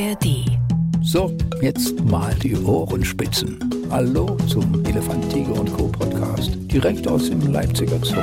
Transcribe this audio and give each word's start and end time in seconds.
ARD. 0.00 0.46
So, 1.02 1.36
jetzt 1.60 2.00
mal 2.04 2.34
die 2.36 2.56
Ohrenspitzen. 2.56 3.58
Hallo 3.90 4.34
zum 4.48 4.82
Elefant, 4.86 5.30
Tiger 5.30 5.52
und 5.60 5.70
Co. 5.74 5.88
Podcast, 5.88 6.52
direkt 6.72 7.06
aus 7.06 7.28
dem 7.28 7.52
Leipziger 7.52 7.98
Zoo. 8.02 8.16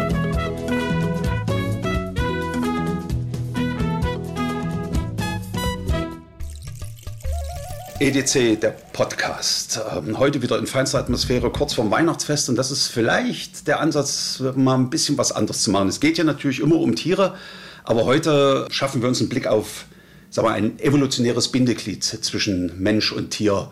EDC, 8.00 8.60
der 8.60 8.72
Podcast. 8.94 9.80
Ähm, 9.96 10.18
heute 10.18 10.42
wieder 10.42 10.58
in 10.58 10.66
feinster 10.66 10.98
Atmosphäre, 10.98 11.52
kurz 11.52 11.76
vorm 11.76 11.92
Weihnachtsfest. 11.92 12.50
Und 12.50 12.56
das 12.56 12.72
ist 12.72 12.88
vielleicht 12.88 13.68
der 13.68 13.82
Ansatz, 13.82 14.42
mal 14.56 14.74
ein 14.74 14.90
bisschen 14.90 15.20
was 15.20 15.32
anderes 15.32 15.62
zu 15.62 15.70
machen. 15.70 15.90
Es 15.90 16.00
geht 16.00 16.18
ja 16.18 16.24
natürlich 16.24 16.60
immer 16.60 16.78
um 16.78 16.96
Tiere, 16.96 17.36
aber 17.84 18.06
heute 18.06 18.68
schaffen 18.72 19.02
wir 19.02 19.10
uns 19.10 19.20
einen 19.20 19.30
Blick 19.30 19.46
auf 19.46 19.86
sagen 20.38 20.48
wir, 20.50 20.54
ein 20.54 20.80
evolutionäres 20.80 21.48
Bindeglied 21.48 22.04
zwischen 22.04 22.80
Mensch 22.80 23.12
und 23.12 23.32
Tier. 23.32 23.72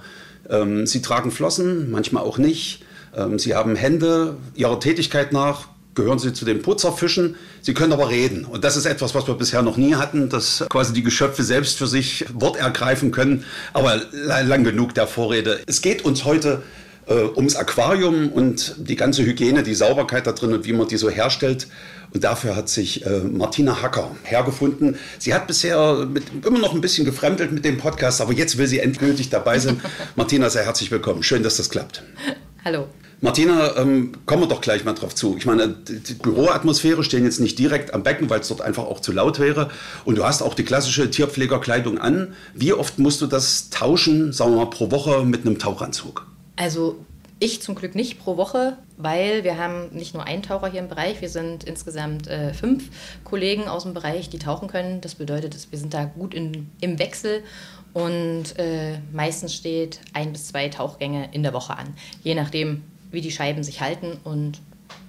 Ähm, 0.49 0.87
sie 0.87 1.03
tragen 1.03 1.29
Flossen, 1.29 1.91
manchmal 1.91 2.23
auch 2.23 2.39
nicht. 2.39 2.83
Ähm, 3.15 3.37
sie 3.37 3.53
haben 3.53 3.75
Hände 3.75 4.37
ihrer 4.55 4.79
Tätigkeit 4.79 5.31
nach, 5.31 5.67
gehören 5.93 6.17
sie 6.17 6.33
zu 6.33 6.43
den 6.43 6.63
Putzerfischen. 6.63 7.35
Sie 7.61 7.75
können 7.75 7.93
aber 7.93 8.09
reden. 8.09 8.45
Und 8.45 8.63
das 8.63 8.77
ist 8.77 8.87
etwas, 8.87 9.13
was 9.13 9.27
wir 9.27 9.35
bisher 9.35 9.61
noch 9.61 9.77
nie 9.77 9.93
hatten, 9.93 10.27
dass 10.27 10.65
quasi 10.67 10.91
die 10.91 11.03
Geschöpfe 11.03 11.43
selbst 11.43 11.77
für 11.77 11.85
sich 11.85 12.25
Wort 12.33 12.57
ergreifen 12.57 13.11
können. 13.11 13.43
Aber 13.73 14.01
lang 14.11 14.63
genug 14.63 14.95
der 14.95 15.05
Vorrede. 15.05 15.59
Es 15.67 15.83
geht 15.83 16.03
uns 16.03 16.25
heute 16.25 16.63
äh, 17.07 17.23
ums 17.35 17.55
Aquarium 17.55 18.29
und 18.31 18.75
die 18.77 18.95
ganze 18.95 19.25
Hygiene, 19.25 19.63
die 19.63 19.75
Sauberkeit 19.75 20.27
da 20.27 20.31
drin 20.31 20.53
und 20.53 20.65
wie 20.65 20.73
man 20.73 20.87
die 20.87 20.97
so 20.97 21.09
herstellt. 21.09 21.67
Und 22.13 22.23
dafür 22.23 22.55
hat 22.55 22.69
sich 22.69 23.05
äh, 23.05 23.19
Martina 23.19 23.81
Hacker 23.81 24.15
hergefunden. 24.23 24.97
Sie 25.19 25.33
hat 25.33 25.47
bisher 25.47 26.07
mit, 26.09 26.23
immer 26.45 26.59
noch 26.59 26.73
ein 26.73 26.81
bisschen 26.81 27.05
gefremdelt 27.05 27.51
mit 27.51 27.65
dem 27.65 27.77
Podcast, 27.77 28.21
aber 28.21 28.33
jetzt 28.33 28.57
will 28.57 28.67
sie 28.67 28.79
endgültig 28.79 29.29
dabei 29.29 29.59
sein. 29.59 29.81
Martina, 30.15 30.49
sehr 30.49 30.65
herzlich 30.65 30.91
willkommen. 30.91 31.23
Schön, 31.23 31.43
dass 31.43 31.57
das 31.57 31.69
klappt. 31.69 32.03
Hallo. 32.63 32.87
Martina, 33.21 33.77
ähm, 33.77 34.11
kommen 34.25 34.43
wir 34.43 34.47
doch 34.47 34.61
gleich 34.61 34.83
mal 34.83 34.93
drauf 34.93 35.15
zu. 35.15 35.35
Ich 35.37 35.45
meine, 35.45 35.69
die 35.69 36.13
Büroatmosphäre 36.13 37.03
stehen 37.03 37.23
jetzt 37.23 37.39
nicht 37.39 37.57
direkt 37.57 37.93
am 37.93 38.03
Becken, 38.03 38.29
weil 38.29 38.41
es 38.41 38.49
dort 38.49 38.61
einfach 38.61 38.83
auch 38.83 38.99
zu 38.99 39.11
laut 39.11 39.39
wäre. 39.39 39.69
Und 40.03 40.17
du 40.17 40.25
hast 40.25 40.41
auch 40.41 40.53
die 40.53 40.63
klassische 40.63 41.09
Tierpflegerkleidung 41.09 41.97
an. 41.97 42.33
Wie 42.53 42.73
oft 42.73 42.99
musst 42.99 43.21
du 43.21 43.27
das 43.27 43.69
tauschen, 43.69 44.33
sagen 44.33 44.51
wir 44.51 44.57
mal, 44.57 44.69
pro 44.69 44.91
Woche 44.91 45.25
mit 45.25 45.45
einem 45.45 45.59
Tauchanzug? 45.59 46.27
Also 46.55 46.97
ich 47.39 47.61
zum 47.61 47.75
Glück 47.75 47.95
nicht 47.95 48.19
pro 48.19 48.37
Woche, 48.37 48.77
weil 48.97 49.43
wir 49.43 49.57
haben 49.57 49.89
nicht 49.91 50.13
nur 50.13 50.23
einen 50.23 50.41
Taucher 50.41 50.67
hier 50.67 50.79
im 50.79 50.87
Bereich, 50.87 51.21
wir 51.21 51.29
sind 51.29 51.65
insgesamt 51.65 52.27
äh, 52.27 52.53
fünf 52.53 52.89
Kollegen 53.23 53.67
aus 53.67 53.83
dem 53.83 53.93
Bereich, 53.93 54.29
die 54.29 54.39
tauchen 54.39 54.69
können. 54.69 55.01
Das 55.01 55.15
bedeutet, 55.15 55.67
wir 55.69 55.77
sind 55.77 55.93
da 55.93 56.05
gut 56.05 56.33
in, 56.33 56.69
im 56.79 56.97
Wechsel 56.97 57.43
und 57.93 58.57
äh, 58.57 58.99
meistens 59.11 59.53
steht 59.53 59.99
ein 60.13 60.31
bis 60.31 60.47
zwei 60.47 60.69
Tauchgänge 60.69 61.29
in 61.33 61.43
der 61.43 61.53
Woche 61.53 61.77
an, 61.77 61.93
je 62.23 62.35
nachdem, 62.35 62.83
wie 63.11 63.21
die 63.21 63.31
Scheiben 63.31 63.63
sich 63.63 63.81
halten 63.81 64.17
und 64.23 64.61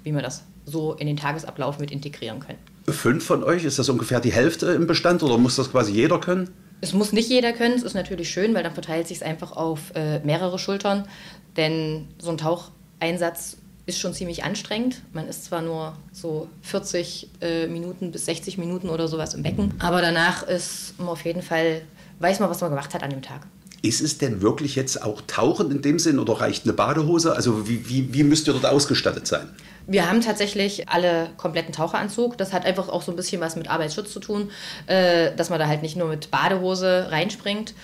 wie 0.03 0.13
wir 0.13 0.23
das 0.23 0.45
so 0.65 0.95
in 0.95 1.07
den 1.07 1.17
Tagesablauf 1.17 1.79
mit 1.79 1.91
integrieren 1.91 2.41
können. 2.41 2.59
Fünf 2.89 3.25
von 3.25 3.43
euch, 3.45 3.65
ist 3.65 3.79
das 3.79 3.89
ungefähr 3.89 4.21
die 4.21 4.33
Hälfte 4.33 4.67
im 4.67 4.87
Bestand 4.87 5.23
oder 5.23 5.39
muss 5.39 5.57
das 5.57 5.71
quasi 5.71 5.93
jeder 5.93 6.21
können? 6.21 6.51
Es 6.81 6.93
muss 6.93 7.13
nicht 7.13 7.31
jeder 7.31 7.53
können, 7.53 7.75
es 7.75 7.83
ist 7.83 7.95
natürlich 7.95 8.31
schön, 8.31 8.55
weil 8.55 8.63
dann 8.63 8.75
verteilt 8.75 9.09
sich 9.09 9.19
es 9.19 9.23
einfach 9.23 9.53
auf 9.53 9.93
äh, 9.95 10.19
mehrere 10.21 10.59
Schultern. 10.59 11.09
Denn 11.57 12.09
so 12.19 12.31
ein 12.31 12.39
Taucheinsatz 12.39 13.57
ist 13.87 13.99
schon 13.99 14.13
ziemlich 14.13 14.45
anstrengend. 14.45 15.03
Man 15.13 15.29
ist 15.29 15.45
zwar 15.45 15.63
nur 15.63 15.97
so 16.13 16.49
40 16.63 17.31
äh, 17.41 17.67
Minuten 17.69 18.11
bis 18.11 18.27
60 18.27 18.59
Minuten 18.59 18.89
oder 18.89 19.09
sowas 19.09 19.35
im 19.35 19.43
Becken, 19.43 19.75
aber 19.79 20.03
danach 20.03 20.43
ist 20.43 20.99
man 20.99 21.09
auf 21.09 21.25
jeden 21.25 21.43
Fall, 21.43 21.83
weiß 22.19 22.41
man, 22.41 22.51
was 22.51 22.61
man 22.61 22.71
gemacht 22.71 22.93
hat 22.95 23.03
an 23.03 23.11
dem 23.11 23.23
Tag. 23.23 23.47
Ist 23.83 24.01
es 24.01 24.19
denn 24.19 24.43
wirklich 24.43 24.75
jetzt 24.75 25.03
auch 25.03 25.23
Tauchen 25.27 25.71
in 25.71 25.83
dem 25.83 25.99
Sinn 26.01 26.19
oder 26.19 26.41
reicht 26.41 26.65
eine 26.65 26.73
Badehose? 26.73 27.37
Also 27.37 27.69
wie, 27.69 27.89
wie, 27.89 28.13
wie 28.13 28.25
müsst 28.25 28.49
ihr 28.49 28.53
dort 28.53 28.67
ausgestattet 28.67 29.29
sein? 29.29 29.49
Wir 29.87 30.09
haben 30.09 30.21
tatsächlich 30.21 30.89
alle 30.89 31.31
kompletten 31.37 31.73
Taucheranzug. 31.73 32.37
Das 32.39 32.53
hat 32.53 32.65
einfach 32.65 32.89
auch 32.89 33.03
so 33.03 33.13
ein 33.13 33.17
bisschen 33.17 33.41
was 33.41 33.57
mit 33.57 33.71
Arbeitsschutz 33.71 34.13
zu 34.13 34.21
tun, 34.21 34.51
äh, 34.87 35.35
dass 35.37 35.51
man 35.51 35.59
da 35.59 35.67
halt 35.69 35.83
nicht 35.83 35.97
nur 35.97 36.09
mit 36.09 36.31
Badehose 36.31 37.09
reinspringt. 37.11 37.75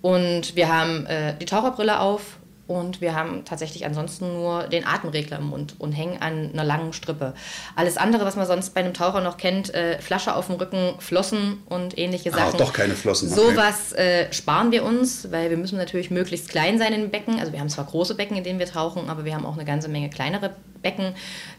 Und 0.00 0.56
wir 0.56 0.72
haben 0.72 1.06
äh, 1.06 1.34
die 1.38 1.44
Taucherbrille 1.44 2.00
auf, 2.00 2.38
und 2.68 3.00
wir 3.00 3.14
haben 3.14 3.44
tatsächlich 3.44 3.84
ansonsten 3.84 4.34
nur 4.34 4.64
den 4.64 4.86
Atemregler 4.86 5.38
im 5.38 5.48
Mund 5.48 5.74
und 5.78 5.92
hängen 5.92 6.22
an 6.22 6.50
einer 6.52 6.64
langen 6.64 6.92
Strippe. 6.92 7.34
Alles 7.74 7.96
andere, 7.96 8.24
was 8.24 8.36
man 8.36 8.46
sonst 8.46 8.70
bei 8.72 8.80
einem 8.80 8.94
Taucher 8.94 9.20
noch 9.20 9.36
kennt, 9.36 9.74
äh, 9.74 9.98
Flasche 9.98 10.34
auf 10.34 10.46
dem 10.46 10.56
Rücken, 10.56 10.94
Flossen 10.98 11.58
und 11.68 11.98
ähnliche 11.98 12.32
ah, 12.32 12.36
Sachen. 12.36 12.54
Ah, 12.54 12.58
doch 12.58 12.72
keine 12.72 12.94
Flossen. 12.94 13.28
Sowas 13.28 13.92
äh, 13.92 14.32
sparen 14.32 14.70
wir 14.70 14.84
uns, 14.84 15.30
weil 15.30 15.50
wir 15.50 15.56
müssen 15.56 15.76
natürlich 15.76 16.10
möglichst 16.10 16.48
klein 16.48 16.78
sein 16.78 16.92
im 16.92 17.10
Becken. 17.10 17.40
Also 17.40 17.52
wir 17.52 17.60
haben 17.60 17.68
zwar 17.68 17.84
große 17.84 18.14
Becken, 18.14 18.36
in 18.36 18.44
denen 18.44 18.58
wir 18.58 18.66
tauchen, 18.66 19.10
aber 19.10 19.24
wir 19.24 19.34
haben 19.34 19.44
auch 19.44 19.54
eine 19.54 19.64
ganze 19.64 19.88
Menge 19.88 20.08
kleinere 20.08 20.54
Becken, 20.82 21.14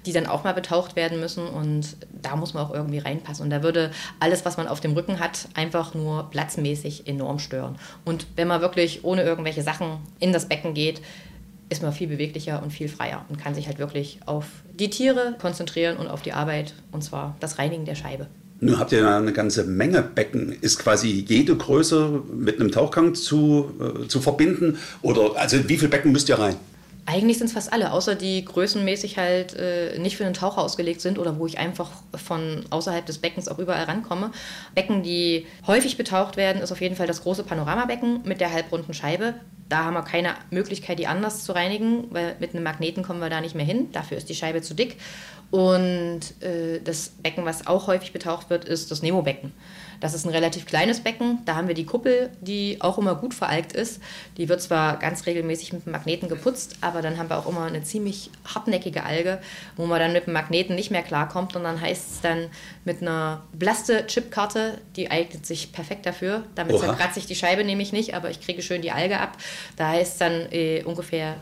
die 0.05 0.13
dann 0.13 0.27
auch 0.27 0.43
mal 0.43 0.53
betaucht 0.53 0.95
werden 0.95 1.19
müssen 1.19 1.47
und 1.47 1.97
da 2.21 2.35
muss 2.35 2.53
man 2.53 2.65
auch 2.65 2.73
irgendwie 2.73 2.99
reinpassen. 2.99 3.43
Und 3.43 3.49
da 3.49 3.63
würde 3.63 3.91
alles, 4.19 4.45
was 4.45 4.57
man 4.57 4.67
auf 4.67 4.79
dem 4.79 4.93
Rücken 4.93 5.19
hat, 5.19 5.47
einfach 5.53 5.93
nur 5.93 6.29
platzmäßig 6.29 7.07
enorm 7.07 7.39
stören. 7.39 7.77
Und 8.05 8.27
wenn 8.35 8.47
man 8.47 8.61
wirklich 8.61 9.03
ohne 9.03 9.23
irgendwelche 9.23 9.61
Sachen 9.61 9.99
in 10.19 10.33
das 10.33 10.47
Becken 10.47 10.73
geht, 10.73 11.01
ist 11.69 11.81
man 11.81 11.91
viel 11.91 12.07
beweglicher 12.07 12.61
und 12.61 12.71
viel 12.71 12.87
freier 12.87 13.25
und 13.29 13.39
kann 13.39 13.55
sich 13.55 13.67
halt 13.67 13.79
wirklich 13.79 14.19
auf 14.25 14.45
die 14.73 14.89
Tiere 14.89 15.35
konzentrieren 15.39 15.97
und 15.97 16.07
auf 16.07 16.21
die 16.21 16.33
Arbeit, 16.33 16.73
und 16.91 17.03
zwar 17.03 17.35
das 17.39 17.57
Reinigen 17.57 17.85
der 17.85 17.95
Scheibe. 17.95 18.27
Nun 18.59 18.79
habt 18.79 18.91
ihr 18.93 18.99
ja 18.99 19.17
eine 19.17 19.33
ganze 19.33 19.65
Menge 19.65 20.01
Becken. 20.01 20.55
Ist 20.61 20.79
quasi 20.79 21.25
jede 21.27 21.55
Größe 21.55 22.21
mit 22.33 22.59
einem 22.61 22.71
Tauchgang 22.71 23.13
zu, 23.13 23.71
äh, 23.79 24.07
zu 24.07 24.21
verbinden? 24.21 24.77
Oder 25.01 25.35
also 25.35 25.67
wie 25.67 25.77
viele 25.77 25.89
Becken 25.89 26.13
müsst 26.13 26.29
ihr 26.29 26.39
rein? 26.39 26.55
Eigentlich 27.05 27.37
sind 27.37 27.47
es 27.47 27.53
fast 27.53 27.73
alle, 27.73 27.91
außer 27.91 28.15
die 28.15 28.45
größenmäßig 28.45 29.17
halt 29.17 29.53
äh, 29.55 29.99
nicht 29.99 30.15
für 30.15 30.23
den 30.23 30.33
Taucher 30.33 30.61
ausgelegt 30.61 31.01
sind 31.01 31.19
oder 31.19 31.37
wo 31.37 31.45
ich 31.45 31.59
einfach 31.59 31.91
von 32.15 32.63
außerhalb 32.69 33.05
des 33.05 33.17
Beckens 33.17 33.49
auch 33.49 33.59
überall 33.59 33.83
rankomme. 33.83 34.31
Becken, 34.73 35.03
die 35.03 35.45
häufig 35.67 35.97
betaucht 35.97 36.37
werden, 36.37 36.61
ist 36.61 36.71
auf 36.71 36.79
jeden 36.79 36.95
Fall 36.95 37.07
das 37.07 37.23
große 37.23 37.43
Panoramabecken 37.43 38.21
mit 38.23 38.39
der 38.39 38.53
halbrunden 38.53 38.93
Scheibe. 38.93 39.33
Da 39.67 39.83
haben 39.83 39.95
wir 39.95 40.03
keine 40.03 40.35
Möglichkeit, 40.49 40.97
die 40.97 41.07
anders 41.07 41.43
zu 41.43 41.51
reinigen, 41.51 42.05
weil 42.11 42.37
mit 42.39 42.53
einem 42.53 42.63
Magneten 42.63 43.03
kommen 43.03 43.19
wir 43.19 43.29
da 43.29 43.41
nicht 43.41 43.55
mehr 43.55 43.65
hin. 43.65 43.91
Dafür 43.91 44.17
ist 44.17 44.29
die 44.29 44.35
Scheibe 44.35 44.61
zu 44.61 44.73
dick. 44.73 44.97
Und 45.51 46.21
äh, 46.41 46.79
das 46.81 47.09
Becken, 47.21 47.43
was 47.43 47.67
auch 47.67 47.87
häufig 47.87 48.13
betaucht 48.13 48.49
wird, 48.49 48.65
ist 48.65 48.91
das 48.91 49.01
Nemo-Becken. 49.01 49.51
Das 50.03 50.13
ist 50.13 50.25
ein 50.25 50.31
relativ 50.31 50.65
kleines 50.65 50.99
Becken. 50.99 51.39
Da 51.45 51.55
haben 51.55 51.69
wir 51.69 51.75
die 51.75 51.85
Kuppel, 51.85 52.29
die 52.41 52.75
auch 52.81 52.97
immer 52.97 53.15
gut 53.15 53.33
veralgt 53.33 53.71
ist. 53.71 54.01
Die 54.35 54.49
wird 54.49 54.61
zwar 54.61 54.97
ganz 54.99 55.25
regelmäßig 55.25 55.71
mit 55.71 55.85
dem 55.85 55.93
Magneten 55.93 56.27
geputzt, 56.27 56.75
aber 56.81 57.01
dann 57.01 57.17
haben 57.17 57.29
wir 57.29 57.37
auch 57.37 57.47
immer 57.47 57.63
eine 57.63 57.83
ziemlich 57.83 58.29
hartnäckige 58.43 59.05
Alge, 59.05 59.39
wo 59.77 59.85
man 59.85 60.01
dann 60.01 60.11
mit 60.11 60.27
dem 60.27 60.33
Magneten 60.33 60.75
nicht 60.75 60.91
mehr 60.91 61.03
klarkommt. 61.03 61.55
Und 61.55 61.63
dann 61.63 61.79
heißt 61.79 62.11
es 62.11 62.19
dann 62.19 62.49
mit 62.83 63.01
einer 63.01 63.43
Blaste-Chipkarte, 63.53 64.77
die 64.97 65.09
eignet 65.09 65.45
sich 65.45 65.71
perfekt 65.71 66.05
dafür. 66.05 66.43
Damit 66.53 66.79
zerkratze 66.79 67.19
ich 67.19 67.25
die 67.25 67.35
Scheibe 67.35 67.63
nämlich 67.63 67.93
nicht, 67.93 68.13
aber 68.13 68.29
ich 68.29 68.41
kriege 68.41 68.61
schön 68.61 68.81
die 68.81 68.91
Alge 68.91 69.21
ab. 69.21 69.37
Da 69.77 69.87
heißt 69.87 70.11
es 70.11 70.17
dann 70.17 70.51
äh, 70.51 70.83
ungefähr 70.83 71.37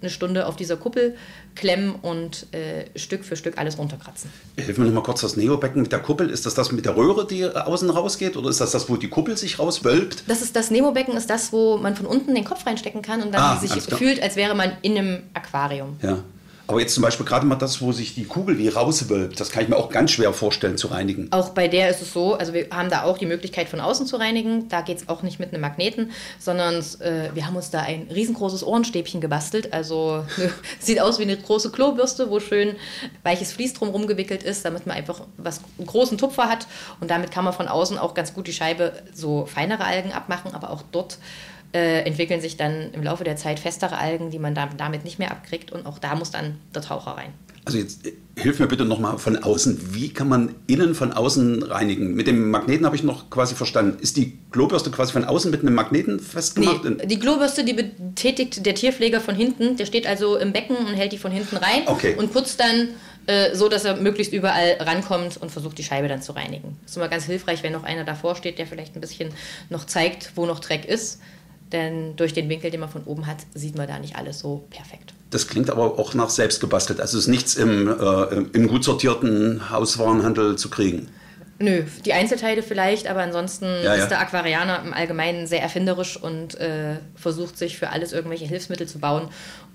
eine 0.00 0.10
Stunde 0.10 0.46
auf 0.46 0.56
dieser 0.56 0.76
Kuppel 0.76 1.16
klemmen 1.54 1.94
und 1.96 2.46
äh, 2.54 2.86
Stück 2.96 3.24
für 3.24 3.36
Stück 3.36 3.58
alles 3.58 3.78
runterkratzen. 3.78 4.30
Hilf 4.56 4.78
mir 4.78 4.84
noch 4.84 4.92
mal 4.92 5.02
kurz 5.02 5.22
das 5.22 5.36
Neobecken 5.36 5.82
mit 5.82 5.92
der 5.92 5.98
Kuppel. 5.98 6.30
Ist 6.30 6.46
das 6.46 6.54
das 6.54 6.70
mit 6.70 6.84
der 6.84 6.96
Röhre, 6.96 7.26
die 7.26 7.44
außen 7.44 7.90
rausgeht? 7.90 8.36
Oder 8.36 8.50
ist 8.50 8.60
das 8.60 8.70
das, 8.70 8.88
wo 8.88 8.96
die 8.96 9.08
Kuppel 9.08 9.36
sich 9.36 9.58
rauswölbt? 9.58 10.24
Das 10.28 10.42
ist 10.42 10.54
das 10.54 10.70
Nemobecken, 10.70 11.16
ist 11.16 11.30
das, 11.30 11.52
wo 11.52 11.76
man 11.78 11.96
von 11.96 12.06
unten 12.06 12.34
den 12.34 12.44
Kopf 12.44 12.64
reinstecken 12.66 13.02
kann 13.02 13.22
und 13.22 13.32
dann 13.32 13.42
ah, 13.42 13.56
sich 13.56 13.72
fühlt, 13.82 14.22
als 14.22 14.36
wäre 14.36 14.54
man 14.54 14.72
in 14.82 14.96
einem 14.96 15.22
Aquarium. 15.34 15.96
Ja. 16.02 16.22
Aber 16.68 16.80
jetzt 16.80 16.92
zum 16.92 17.02
Beispiel 17.02 17.24
gerade 17.24 17.46
mal 17.46 17.56
das, 17.56 17.80
wo 17.80 17.92
sich 17.92 18.14
die 18.14 18.24
Kugel 18.24 18.58
wie 18.58 18.68
rauswölbt, 18.68 19.40
das 19.40 19.50
kann 19.50 19.62
ich 19.62 19.70
mir 19.70 19.76
auch 19.76 19.88
ganz 19.88 20.10
schwer 20.10 20.34
vorstellen 20.34 20.76
zu 20.76 20.88
reinigen. 20.88 21.32
Auch 21.32 21.48
bei 21.48 21.66
der 21.66 21.88
ist 21.88 22.02
es 22.02 22.12
so, 22.12 22.34
also 22.34 22.52
wir 22.52 22.66
haben 22.70 22.90
da 22.90 23.04
auch 23.04 23.16
die 23.16 23.24
Möglichkeit 23.24 23.70
von 23.70 23.80
außen 23.80 24.06
zu 24.06 24.16
reinigen. 24.16 24.68
Da 24.68 24.82
geht 24.82 24.98
es 24.98 25.08
auch 25.08 25.22
nicht 25.22 25.40
mit 25.40 25.54
einem 25.54 25.62
Magneten, 25.62 26.10
sondern 26.38 26.84
äh, 27.00 27.30
wir 27.32 27.46
haben 27.46 27.56
uns 27.56 27.70
da 27.70 27.80
ein 27.80 28.08
riesengroßes 28.14 28.62
Ohrenstäbchen 28.62 29.22
gebastelt. 29.22 29.72
Also 29.72 30.26
sieht 30.78 31.00
aus 31.00 31.18
wie 31.18 31.22
eine 31.22 31.38
große 31.38 31.70
Klobürste, 31.72 32.28
wo 32.28 32.38
schön 32.38 32.76
weiches 33.22 33.50
Vlies 33.52 33.72
drumherum 33.72 34.06
gewickelt 34.06 34.42
ist, 34.42 34.66
damit 34.66 34.86
man 34.86 34.94
einfach 34.94 35.22
was, 35.38 35.62
einen 35.78 35.86
großen 35.86 36.18
Tupfer 36.18 36.50
hat. 36.50 36.66
Und 37.00 37.10
damit 37.10 37.30
kann 37.30 37.44
man 37.44 37.54
von 37.54 37.66
außen 37.66 37.96
auch 37.96 38.12
ganz 38.12 38.34
gut 38.34 38.46
die 38.46 38.52
Scheibe 38.52 38.92
so 39.14 39.46
feinere 39.46 39.84
Algen 39.84 40.12
abmachen, 40.12 40.54
aber 40.54 40.68
auch 40.68 40.82
dort 40.92 41.16
äh, 41.72 42.00
entwickeln 42.00 42.40
sich 42.40 42.56
dann 42.56 42.92
im 42.92 43.02
Laufe 43.02 43.24
der 43.24 43.36
Zeit 43.36 43.60
festere 43.60 43.98
Algen, 43.98 44.30
die 44.30 44.38
man 44.38 44.54
da, 44.54 44.68
damit 44.76 45.04
nicht 45.04 45.18
mehr 45.18 45.30
abkriegt 45.30 45.72
und 45.72 45.86
auch 45.86 45.98
da 45.98 46.14
muss 46.14 46.30
dann 46.30 46.56
der 46.74 46.82
Taucher 46.82 47.12
rein. 47.12 47.32
Also 47.64 47.76
jetzt 47.76 48.06
äh, 48.06 48.12
hilf 48.36 48.58
mir 48.60 48.66
bitte 48.66 48.86
nochmal 48.86 49.18
von 49.18 49.36
außen. 49.36 49.94
Wie 49.94 50.08
kann 50.08 50.28
man 50.28 50.54
innen 50.66 50.94
von 50.94 51.12
außen 51.12 51.62
reinigen? 51.64 52.14
Mit 52.14 52.26
dem 52.26 52.50
Magneten 52.50 52.86
habe 52.86 52.96
ich 52.96 53.02
noch 53.02 53.28
quasi 53.28 53.54
verstanden. 53.54 53.98
Ist 54.00 54.16
die 54.16 54.38
Klobürste 54.50 54.90
quasi 54.90 55.12
von 55.12 55.24
außen 55.24 55.50
mit 55.50 55.60
einem 55.60 55.74
Magneten 55.74 56.18
festgemacht? 56.18 56.84
Nee, 56.84 57.06
die 57.06 57.18
Klobürste, 57.18 57.64
die 57.64 57.74
betätigt 57.74 58.64
der 58.64 58.74
Tierpfleger 58.74 59.20
von 59.20 59.34
hinten. 59.34 59.76
Der 59.76 59.84
steht 59.84 60.06
also 60.06 60.36
im 60.36 60.52
Becken 60.52 60.76
und 60.76 60.94
hält 60.94 61.12
die 61.12 61.18
von 61.18 61.30
hinten 61.30 61.56
rein 61.56 61.82
okay. 61.86 62.14
und 62.16 62.32
putzt 62.32 62.58
dann 62.58 62.88
äh, 63.28 63.54
so 63.54 63.68
dass 63.68 63.84
er 63.84 63.96
möglichst 63.96 64.32
überall 64.32 64.78
rankommt 64.80 65.36
und 65.36 65.50
versucht, 65.50 65.76
die 65.76 65.84
Scheibe 65.84 66.08
dann 66.08 66.22
zu 66.22 66.32
reinigen. 66.32 66.78
Das 66.82 66.92
ist 66.92 66.96
immer 66.96 67.08
ganz 67.08 67.24
hilfreich, 67.24 67.62
wenn 67.62 67.74
noch 67.74 67.84
einer 67.84 68.04
davor 68.04 68.34
steht, 68.34 68.58
der 68.58 68.66
vielleicht 68.66 68.96
ein 68.96 69.02
bisschen 69.02 69.34
noch 69.68 69.84
zeigt, 69.84 70.32
wo 70.34 70.46
noch 70.46 70.60
Dreck 70.60 70.86
ist. 70.86 71.20
Denn 71.72 72.16
durch 72.16 72.32
den 72.32 72.48
Winkel, 72.48 72.70
den 72.70 72.80
man 72.80 72.88
von 72.88 73.04
oben 73.04 73.26
hat, 73.26 73.38
sieht 73.54 73.76
man 73.76 73.86
da 73.86 73.98
nicht 73.98 74.16
alles 74.16 74.38
so 74.38 74.64
perfekt. 74.70 75.12
Das 75.30 75.46
klingt 75.46 75.68
aber 75.68 75.98
auch 75.98 76.14
nach 76.14 76.30
selbst 76.30 76.60
gebastelt. 76.60 77.00
Also 77.00 77.18
es 77.18 77.24
ist 77.24 77.28
nichts 77.28 77.54
im, 77.54 77.88
äh, 77.88 78.34
im 78.52 78.68
gut 78.68 78.84
sortierten 78.84 79.70
Hauswarenhandel 79.70 80.56
zu 80.56 80.70
kriegen. 80.70 81.08
Nö, 81.60 81.82
die 82.04 82.12
Einzelteile 82.12 82.62
vielleicht, 82.62 83.08
aber 83.08 83.20
ansonsten 83.20 83.66
ja, 83.82 83.94
ist 83.94 84.08
der 84.08 84.20
Aquarianer 84.20 84.80
im 84.84 84.94
Allgemeinen 84.94 85.46
sehr 85.46 85.60
erfinderisch 85.60 86.16
und 86.16 86.54
äh, 86.54 86.96
versucht 87.16 87.58
sich 87.58 87.76
für 87.76 87.90
alles 87.90 88.12
irgendwelche 88.12 88.46
Hilfsmittel 88.46 88.86
zu 88.86 89.00
bauen, 89.00 89.28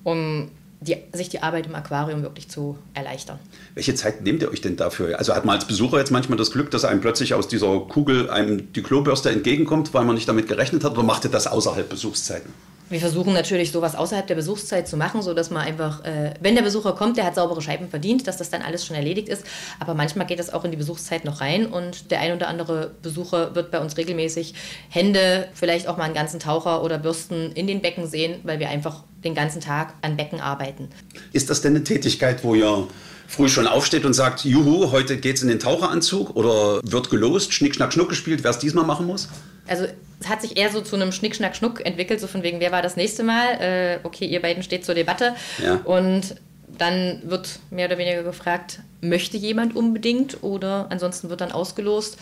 um 0.03 0.49
die, 0.83 0.97
sich 1.13 1.29
die 1.29 1.41
Arbeit 1.41 1.65
im 1.65 1.75
Aquarium 1.75 2.21
wirklich 2.21 2.49
zu 2.49 2.77
erleichtern. 2.93 3.39
Welche 3.73 3.95
Zeit 3.95 4.21
nehmt 4.21 4.41
ihr 4.41 4.51
euch 4.51 4.61
denn 4.61 4.75
dafür? 4.75 5.17
Also 5.17 5.33
hat 5.33 5.45
man 5.45 5.55
als 5.55 5.65
Besucher 5.65 5.97
jetzt 5.97 6.11
manchmal 6.11 6.37
das 6.37 6.51
Glück, 6.51 6.71
dass 6.71 6.85
einem 6.85 7.01
plötzlich 7.01 7.33
aus 7.33 7.47
dieser 7.47 7.79
Kugel 7.81 8.29
einem 8.29 8.71
die 8.73 8.83
Klobürste 8.83 9.29
entgegenkommt, 9.29 9.93
weil 9.93 10.05
man 10.05 10.15
nicht 10.15 10.27
damit 10.27 10.47
gerechnet 10.47 10.83
hat, 10.83 10.93
oder 10.93 11.03
macht 11.03 11.23
ihr 11.25 11.31
das 11.31 11.47
außerhalb 11.47 11.87
Besuchszeiten? 11.89 12.51
Wir 12.93 12.99
versuchen 12.99 13.33
natürlich 13.33 13.71
sowas 13.71 13.95
außerhalb 13.95 14.27
der 14.27 14.35
Besuchszeit 14.35 14.87
zu 14.87 14.97
machen, 14.97 15.23
sodass 15.23 15.49
man 15.49 15.65
einfach, 15.65 16.05
äh, 16.05 16.35
wenn 16.41 16.53
der 16.53 16.61
Besucher 16.61 16.93
kommt, 16.93 17.17
der 17.17 17.25
hat 17.25 17.33
saubere 17.33 17.59
Scheiben 17.59 17.89
verdient, 17.89 18.27
dass 18.27 18.37
das 18.37 18.51
dann 18.51 18.61
alles 18.61 18.85
schon 18.85 18.95
erledigt 18.95 19.29
ist. 19.29 19.43
Aber 19.79 19.95
manchmal 19.95 20.27
geht 20.27 20.37
das 20.37 20.53
auch 20.53 20.63
in 20.63 20.69
die 20.69 20.77
Besuchszeit 20.77 21.25
noch 21.25 21.41
rein 21.41 21.65
und 21.65 22.11
der 22.11 22.19
ein 22.19 22.33
oder 22.33 22.47
andere 22.49 22.91
Besucher 23.01 23.55
wird 23.55 23.71
bei 23.71 23.79
uns 23.79 23.97
regelmäßig 23.97 24.53
Hände, 24.89 25.47
vielleicht 25.55 25.87
auch 25.87 25.97
mal 25.97 26.03
einen 26.03 26.13
ganzen 26.13 26.39
Taucher 26.39 26.83
oder 26.83 26.99
Bürsten 26.99 27.51
in 27.53 27.65
den 27.65 27.81
Becken 27.81 28.05
sehen, 28.05 28.41
weil 28.43 28.59
wir 28.59 28.69
einfach 28.69 29.01
den 29.23 29.33
ganzen 29.33 29.59
Tag 29.59 29.95
an 30.03 30.15
Becken 30.15 30.39
arbeiten. 30.39 30.89
Ist 31.31 31.49
das 31.49 31.61
denn 31.61 31.75
eine 31.75 31.83
Tätigkeit, 31.83 32.43
wo 32.43 32.53
ihr 32.53 32.87
früh 33.27 33.49
schon 33.49 33.67
aufsteht 33.67 34.05
und 34.05 34.13
sagt, 34.13 34.45
juhu, 34.45 34.91
heute 34.91 35.17
geht's 35.17 35.41
in 35.41 35.47
den 35.47 35.59
Taucheranzug 35.59 36.35
oder 36.35 36.81
wird 36.83 37.09
gelost, 37.09 37.53
Schnick, 37.53 37.75
Schnack, 37.75 37.93
Schnuck 37.93 38.09
gespielt, 38.09 38.43
wer 38.43 38.51
es 38.51 38.59
diesmal 38.59 38.85
machen 38.85 39.07
muss? 39.07 39.29
Also 39.67 39.85
es 40.19 40.29
hat 40.29 40.41
sich 40.41 40.57
eher 40.57 40.71
so 40.71 40.81
zu 40.81 40.95
einem 40.95 41.11
Schnick, 41.11 41.35
Schnack, 41.35 41.55
Schnuck 41.55 41.85
entwickelt, 41.85 42.19
so 42.19 42.27
von 42.27 42.43
wegen, 42.43 42.59
wer 42.59 42.71
war 42.71 42.81
das 42.81 42.95
nächste 42.95 43.23
Mal? 43.23 43.59
Äh, 43.59 43.99
okay, 44.03 44.25
ihr 44.25 44.41
beiden 44.41 44.63
steht 44.63 44.85
zur 44.85 44.95
Debatte. 44.95 45.35
Ja. 45.63 45.75
Und 45.83 46.35
dann 46.77 47.21
wird 47.25 47.59
mehr 47.69 47.87
oder 47.87 47.97
weniger 47.97 48.23
gefragt, 48.23 48.79
möchte 49.01 49.37
jemand 49.37 49.75
unbedingt 49.75 50.43
oder 50.43 50.87
ansonsten 50.89 51.29
wird 51.29 51.41
dann 51.41 51.51
ausgelost. 51.51 52.17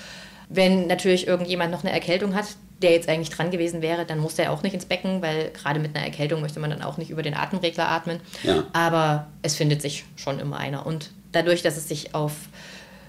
Wenn 0.53 0.87
natürlich 0.87 1.27
irgendjemand 1.27 1.71
noch 1.71 1.83
eine 1.83 1.93
Erkältung 1.93 2.35
hat, 2.35 2.45
der 2.81 2.91
jetzt 2.91 3.07
eigentlich 3.07 3.29
dran 3.29 3.51
gewesen 3.51 3.81
wäre, 3.81 4.05
dann 4.05 4.19
muss 4.19 4.35
der 4.35 4.51
auch 4.51 4.63
nicht 4.63 4.73
ins 4.73 4.85
Becken, 4.85 5.21
weil 5.21 5.51
gerade 5.51 5.79
mit 5.79 5.95
einer 5.95 6.03
Erkältung 6.05 6.41
möchte 6.41 6.59
man 6.59 6.69
dann 6.69 6.81
auch 6.81 6.97
nicht 6.97 7.09
über 7.09 7.21
den 7.21 7.35
Atemregler 7.35 7.87
atmen. 7.87 8.19
Ja. 8.43 8.65
Aber 8.73 9.27
es 9.41 9.55
findet 9.55 9.81
sich 9.81 10.05
schon 10.15 10.39
immer 10.39 10.57
einer. 10.57 10.85
Und 10.85 11.11
dadurch, 11.31 11.61
dass 11.61 11.77
es 11.77 11.87
sich 11.87 12.15
auf 12.15 12.33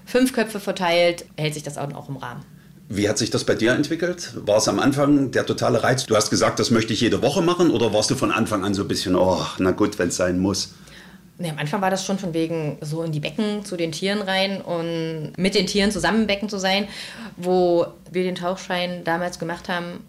fünf 0.05 0.33
Köpfe 0.33 0.59
verteilt, 0.59 1.25
hält 1.37 1.53
sich 1.53 1.63
das 1.63 1.77
auch 1.77 2.09
im 2.09 2.17
Rahmen. 2.17 2.45
Wie 2.89 3.09
hat 3.09 3.17
sich 3.17 3.29
das 3.31 3.43
bei 3.45 3.55
dir 3.55 3.71
entwickelt? 3.71 4.33
War 4.45 4.57
es 4.57 4.67
am 4.67 4.79
Anfang 4.79 5.31
der 5.31 5.45
totale 5.45 5.83
Reiz? 5.83 6.05
Du 6.05 6.15
hast 6.15 6.29
gesagt, 6.29 6.59
das 6.59 6.69
möchte 6.69 6.93
ich 6.93 7.01
jede 7.01 7.21
Woche 7.21 7.41
machen 7.41 7.71
oder 7.71 7.93
warst 7.93 8.11
du 8.11 8.15
von 8.15 8.31
Anfang 8.31 8.63
an 8.63 8.73
so 8.73 8.83
ein 8.83 8.87
bisschen, 8.87 9.15
oh, 9.15 9.41
na 9.57 9.71
gut, 9.71 9.97
wenn 9.99 10.09
es 10.09 10.17
sein 10.17 10.39
muss? 10.39 10.73
Nee, 11.39 11.49
am 11.49 11.57
Anfang 11.57 11.81
war 11.81 11.89
das 11.89 12.05
schon 12.05 12.19
von 12.19 12.33
wegen 12.33 12.77
so 12.81 13.01
in 13.03 13.11
die 13.11 13.19
Becken 13.19 13.65
zu 13.65 13.75
den 13.75 13.91
Tieren 13.91 14.21
rein 14.21 14.61
und 14.61 15.33
mit 15.35 15.55
den 15.55 15.65
Tieren 15.65 15.91
zusammen 15.91 16.21
im 16.21 16.27
Becken 16.27 16.47
zu 16.47 16.59
sein. 16.59 16.87
Wo 17.37 17.87
wir 18.11 18.23
den 18.23 18.35
Tauchschein 18.35 19.03
damals 19.03 19.39
gemacht 19.39 19.67
haben, 19.67 20.01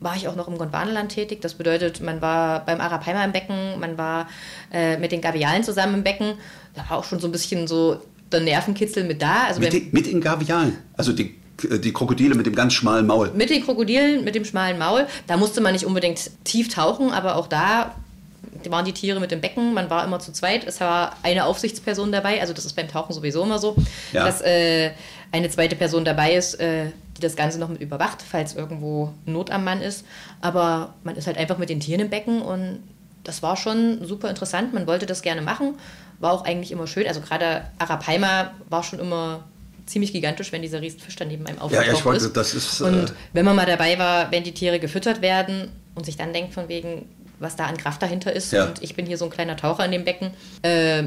war 0.00 0.16
ich 0.16 0.26
auch 0.26 0.34
noch 0.34 0.48
im 0.48 0.58
Gondwaneland 0.58 1.12
tätig. 1.12 1.40
Das 1.40 1.54
bedeutet, 1.54 2.00
man 2.00 2.20
war 2.20 2.64
beim 2.64 2.80
Arapaima 2.80 3.24
im 3.24 3.32
Becken, 3.32 3.78
man 3.78 3.96
war 3.96 4.28
äh, 4.72 4.96
mit 4.98 5.12
den 5.12 5.20
Gavialen 5.20 5.62
zusammen 5.62 5.94
im 5.94 6.02
Becken. 6.02 6.34
Da 6.74 6.84
war 6.90 6.98
auch 6.98 7.04
schon 7.04 7.20
so 7.20 7.28
ein 7.28 7.32
bisschen 7.32 7.68
so 7.68 8.00
der 8.32 8.40
Nervenkitzel 8.40 9.04
mit 9.04 9.22
da. 9.22 9.44
Also 9.46 9.60
mit, 9.60 9.72
den, 9.72 9.88
mit 9.92 10.06
den 10.06 10.20
Gavialen? 10.20 10.78
Also 10.96 11.12
die 11.12 11.36
die 11.62 11.92
Krokodile 11.92 12.34
mit 12.34 12.46
dem 12.46 12.54
ganz 12.54 12.74
schmalen 12.74 13.06
Maul. 13.06 13.30
Mit 13.32 13.48
den 13.48 13.62
Krokodilen 13.64 14.24
mit 14.24 14.34
dem 14.34 14.44
schmalen 14.44 14.76
Maul. 14.76 15.06
Da 15.28 15.36
musste 15.36 15.60
man 15.60 15.72
nicht 15.72 15.86
unbedingt 15.86 16.30
tief 16.42 16.68
tauchen, 16.68 17.10
aber 17.10 17.36
auch 17.36 17.46
da 17.46 17.94
waren 18.68 18.84
die 18.84 18.92
Tiere 18.92 19.20
mit 19.20 19.30
dem 19.30 19.40
Becken, 19.40 19.74
man 19.74 19.90
war 19.90 20.04
immer 20.04 20.18
zu 20.18 20.32
zweit. 20.32 20.66
Es 20.66 20.80
war 20.80 21.16
eine 21.22 21.44
Aufsichtsperson 21.46 22.12
dabei, 22.12 22.40
also 22.40 22.52
das 22.52 22.64
ist 22.64 22.74
beim 22.74 22.88
Tauchen 22.88 23.12
sowieso 23.12 23.42
immer 23.42 23.58
so, 23.58 23.76
ja. 24.12 24.24
dass 24.24 24.40
äh, 24.42 24.90
eine 25.32 25.50
zweite 25.50 25.76
Person 25.76 26.04
dabei 26.04 26.34
ist, 26.34 26.54
äh, 26.60 26.86
die 27.16 27.20
das 27.20 27.36
Ganze 27.36 27.58
noch 27.58 27.68
mit 27.68 27.80
überwacht, 27.80 28.22
falls 28.22 28.54
irgendwo 28.54 29.12
Not 29.26 29.50
am 29.50 29.64
Mann 29.64 29.82
ist. 29.82 30.04
Aber 30.40 30.94
man 31.04 31.16
ist 31.16 31.26
halt 31.26 31.36
einfach 31.36 31.58
mit 31.58 31.68
den 31.68 31.80
Tieren 31.80 32.00
im 32.00 32.10
Becken 32.10 32.42
und 32.42 32.80
das 33.24 33.42
war 33.42 33.56
schon 33.56 34.04
super 34.04 34.28
interessant. 34.28 34.74
Man 34.74 34.86
wollte 34.86 35.06
das 35.06 35.22
gerne 35.22 35.42
machen, 35.42 35.76
war 36.20 36.32
auch 36.32 36.44
eigentlich 36.44 36.70
immer 36.72 36.86
schön. 36.86 37.06
Also 37.06 37.20
gerade 37.20 37.62
Arapaima 37.78 38.52
war 38.68 38.82
schon 38.82 38.98
immer 38.98 39.44
ziemlich 39.86 40.12
gigantisch, 40.12 40.52
wenn 40.52 40.62
dieser 40.62 40.80
Riesenfisch 40.80 41.16
dann 41.16 41.28
neben 41.28 41.46
einem 41.46 41.58
aufgetaucht 41.58 41.86
ja, 41.86 41.92
ja, 41.92 41.98
ich 41.98 42.04
wollte, 42.04 42.26
ist. 42.26 42.36
Das 42.36 42.54
ist 42.54 42.80
und 42.80 43.10
äh 43.10 43.12
wenn 43.32 43.44
man 43.44 43.56
mal 43.56 43.66
dabei 43.66 43.98
war, 43.98 44.30
wenn 44.30 44.44
die 44.44 44.54
Tiere 44.54 44.78
gefüttert 44.78 45.20
werden 45.22 45.70
und 45.94 46.06
sich 46.06 46.16
dann 46.16 46.32
denkt 46.32 46.54
von 46.54 46.68
wegen, 46.68 47.08
was 47.38 47.56
da 47.56 47.66
an 47.66 47.76
Kraft 47.76 48.02
dahinter 48.02 48.32
ist. 48.32 48.52
Ja. 48.52 48.66
Und 48.66 48.82
ich 48.82 48.94
bin 48.94 49.06
hier 49.06 49.18
so 49.18 49.24
ein 49.24 49.30
kleiner 49.30 49.56
Taucher 49.56 49.84
in 49.84 49.92
dem 49.92 50.04
Becken. 50.04 50.30
Äh, 50.62 51.04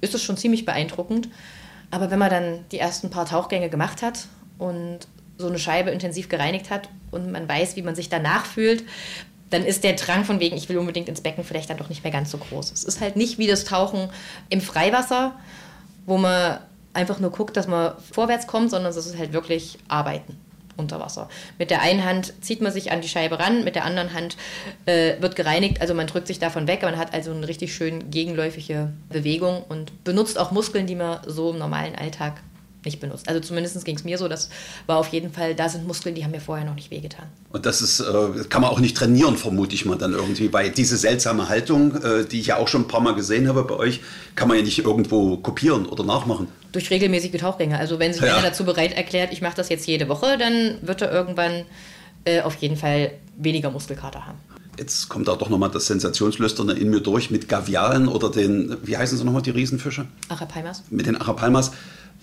ist 0.00 0.14
es 0.14 0.22
schon 0.22 0.36
ziemlich 0.36 0.64
beeindruckend. 0.64 1.28
Aber 1.90 2.10
wenn 2.10 2.18
man 2.18 2.30
dann 2.30 2.64
die 2.72 2.78
ersten 2.78 3.10
paar 3.10 3.26
Tauchgänge 3.26 3.68
gemacht 3.68 4.02
hat 4.02 4.26
und 4.58 5.00
so 5.38 5.46
eine 5.46 5.58
Scheibe 5.58 5.90
intensiv 5.90 6.28
gereinigt 6.28 6.70
hat 6.70 6.88
und 7.10 7.30
man 7.30 7.48
weiß, 7.48 7.76
wie 7.76 7.82
man 7.82 7.94
sich 7.94 8.08
danach 8.08 8.44
fühlt, 8.44 8.84
dann 9.50 9.64
ist 9.64 9.84
der 9.84 9.92
Drang 9.92 10.24
von 10.24 10.40
wegen, 10.40 10.56
ich 10.56 10.68
will 10.68 10.78
unbedingt 10.78 11.08
ins 11.08 11.20
Becken 11.20 11.44
vielleicht 11.44 11.70
dann 11.70 11.76
doch 11.76 11.88
nicht 11.88 12.02
mehr 12.02 12.12
ganz 12.12 12.30
so 12.30 12.38
groß. 12.38 12.72
Es 12.72 12.82
ist 12.82 13.00
halt 13.00 13.16
nicht 13.16 13.38
wie 13.38 13.46
das 13.46 13.64
Tauchen 13.64 14.08
im 14.48 14.60
Freiwasser, 14.60 15.34
wo 16.04 16.18
man 16.18 16.58
einfach 16.94 17.20
nur 17.20 17.30
guckt, 17.30 17.56
dass 17.56 17.68
man 17.68 17.92
vorwärts 18.10 18.46
kommt, 18.46 18.70
sondern 18.70 18.90
es 18.90 18.96
ist 18.96 19.16
halt 19.16 19.32
wirklich 19.32 19.78
Arbeiten 19.86 20.36
unter 20.76 21.00
Wasser. 21.00 21.28
Mit 21.58 21.70
der 21.70 21.82
einen 21.82 22.04
Hand 22.04 22.32
zieht 22.40 22.60
man 22.60 22.72
sich 22.72 22.92
an 22.92 23.00
die 23.00 23.08
Scheibe 23.08 23.38
ran, 23.38 23.64
mit 23.64 23.74
der 23.74 23.84
anderen 23.84 24.12
Hand 24.12 24.36
äh, 24.86 25.20
wird 25.20 25.36
gereinigt, 25.36 25.80
also 25.80 25.94
man 25.94 26.06
drückt 26.06 26.26
sich 26.26 26.38
davon 26.38 26.66
weg, 26.66 26.82
man 26.82 26.96
hat 26.96 27.14
also 27.14 27.32
eine 27.32 27.48
richtig 27.48 27.74
schön 27.74 28.10
gegenläufige 28.10 28.92
Bewegung 29.08 29.62
und 29.68 30.04
benutzt 30.04 30.38
auch 30.38 30.50
Muskeln, 30.50 30.86
die 30.86 30.96
man 30.96 31.20
so 31.26 31.50
im 31.50 31.58
normalen 31.58 31.94
Alltag 31.94 32.42
nicht 32.86 33.00
benutzt. 33.00 33.28
Also 33.28 33.40
zumindest 33.40 33.84
ging 33.84 33.96
es 33.96 34.04
mir 34.04 34.16
so, 34.16 34.28
das 34.28 34.48
war 34.86 34.96
auf 34.96 35.08
jeden 35.08 35.30
Fall, 35.32 35.54
da 35.54 35.68
sind 35.68 35.86
Muskeln, 35.86 36.14
die 36.14 36.24
haben 36.24 36.30
mir 36.30 36.40
vorher 36.40 36.64
noch 36.64 36.74
nicht 36.74 36.90
wehgetan. 36.90 37.26
Und 37.50 37.66
das 37.66 37.82
ist, 37.82 38.00
äh, 38.00 38.04
kann 38.48 38.62
man 38.62 38.70
auch 38.70 38.80
nicht 38.80 38.96
trainieren, 38.96 39.36
vermute 39.36 39.74
ich 39.74 39.84
mal 39.84 39.98
dann 39.98 40.12
irgendwie, 40.12 40.52
weil 40.52 40.70
diese 40.70 40.96
seltsame 40.96 41.48
Haltung, 41.50 42.02
äh, 42.02 42.24
die 42.24 42.40
ich 42.40 42.46
ja 42.46 42.56
auch 42.56 42.68
schon 42.68 42.82
ein 42.82 42.88
paar 42.88 43.00
Mal 43.00 43.14
gesehen 43.14 43.48
habe 43.48 43.64
bei 43.64 43.74
euch, 43.74 44.00
kann 44.34 44.48
man 44.48 44.56
ja 44.56 44.62
nicht 44.62 44.78
irgendwo 44.78 45.36
kopieren 45.36 45.86
oder 45.86 46.04
nachmachen. 46.04 46.48
Durch 46.72 46.90
regelmäßige 46.90 47.38
Tauchgänge. 47.40 47.78
Also 47.78 47.98
wenn 47.98 48.12
sich 48.12 48.22
ja. 48.22 48.34
einer 48.34 48.48
dazu 48.48 48.64
bereit 48.64 48.92
erklärt, 48.92 49.32
ich 49.32 49.42
mache 49.42 49.56
das 49.56 49.68
jetzt 49.68 49.86
jede 49.86 50.08
Woche, 50.08 50.38
dann 50.38 50.78
wird 50.82 51.02
er 51.02 51.12
irgendwann 51.12 51.64
äh, 52.24 52.40
auf 52.40 52.56
jeden 52.56 52.76
Fall 52.76 53.12
weniger 53.36 53.70
Muskelkater 53.70 54.26
haben. 54.26 54.38
Jetzt 54.78 55.08
kommt 55.08 55.26
da 55.26 55.36
doch 55.36 55.48
nochmal 55.48 55.70
das 55.70 55.86
Sensationslüsterne 55.86 56.74
in 56.74 56.90
mir 56.90 57.00
durch 57.00 57.30
mit 57.30 57.48
Gavialen 57.48 58.08
oder 58.08 58.30
den, 58.30 58.76
wie 58.82 58.96
heißen 58.96 59.16
sie 59.16 59.24
nochmal, 59.24 59.42
die 59.42 59.50
Riesenfische? 59.50 60.06
Arapaimas. 60.28 60.82
Mit 60.90 61.06
den 61.06 61.16
Arapaimas. 61.16 61.72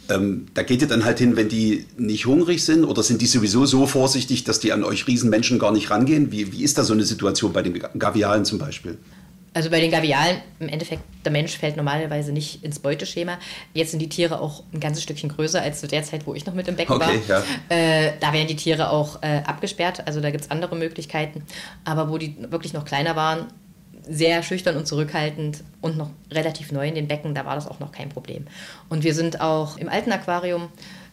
Ähm, 0.10 0.48
da 0.53 0.63
geht 0.63 0.81
ihr 0.81 0.88
dann 0.88 1.05
halt 1.05 1.19
hin, 1.19 1.36
wenn 1.36 1.50
die 1.50 1.86
nicht 1.98 2.25
hungrig 2.25 2.63
sind 2.63 2.83
oder 2.83 3.03
sind 3.03 3.22
die 3.22 3.25
sowieso 3.25 3.65
so 3.65 3.86
vorsichtig, 3.86 4.43
dass 4.43 4.60
die 4.60 4.74
an 4.74 4.83
euch 4.83 5.07
Riesenmenschen 5.07 5.60
gar 5.60 5.72
nicht 5.72 5.89
rangehen? 5.89 6.31
Wie, 6.31 6.51
wie 6.51 6.63
ist 6.63 6.77
da 6.77 6.83
so 6.83 6.93
eine 6.93 7.03
Situation 7.03 7.53
bei 7.53 7.62
den 7.62 7.81
Gavialen 7.98 8.43
zum 8.43 8.60
Beispiel? 8.60 8.98
Also 9.55 9.69
bei 9.69 9.79
den 9.79 9.91
Gavialen, 9.91 10.41
im 10.60 10.67
Endeffekt, 10.67 11.03
der 11.24 11.31
Mensch 11.31 11.57
fällt 11.57 11.77
normalerweise 11.77 12.31
nicht 12.31 12.63
ins 12.63 12.79
Beuteschema. 12.79 13.38
Jetzt 13.74 13.91
sind 13.91 14.00
die 14.00 14.10
Tiere 14.10 14.41
auch 14.41 14.63
ein 14.74 14.79
ganzes 14.79 15.03
Stückchen 15.03 15.29
größer 15.29 15.62
als 15.62 15.79
zu 15.79 15.88
der 15.88 16.03
Zeit, 16.03 16.25
wo 16.25 16.33
ich 16.33 16.45
noch 16.45 16.55
mit 16.55 16.67
im 16.67 16.75
Becken 16.75 16.95
okay, 16.95 17.22
war. 17.27 17.43
Ja. 17.43 17.43
Äh, 17.69 18.13
da 18.19 18.33
werden 18.33 18.48
die 18.48 18.55
Tiere 18.55 18.89
auch 18.89 19.22
äh, 19.22 19.43
abgesperrt, 19.45 20.07
also 20.07 20.22
da 20.22 20.31
gibt 20.31 20.45
es 20.45 20.51
andere 20.51 20.75
Möglichkeiten. 20.75 21.43
Aber 21.86 22.10
wo 22.10 22.17
die 22.17 22.36
wirklich 22.50 22.74
noch 22.74 22.83
kleiner 22.83 23.15
waren, 23.15 23.45
sehr 24.07 24.43
schüchtern 24.43 24.75
und 24.75 24.88
zurückhaltend 24.88 25.63
und 25.81 25.98
noch 25.98 26.10
relativ 26.31 26.72
neu 26.72 26.88
in 26.88 26.95
den 26.95 27.07
Becken, 27.07 27.33
da 27.33 27.45
war 27.45 27.55
das 27.55 27.67
auch 27.67 27.79
noch 27.79 27.91
kein 27.91 28.10
Problem. 28.10 28.45
Und 28.89 29.03
wir 29.03 29.13
sind 29.13 29.41
auch 29.41 29.77
im 29.77 29.89
alten 29.89 30.12
Aquarium 30.12 30.69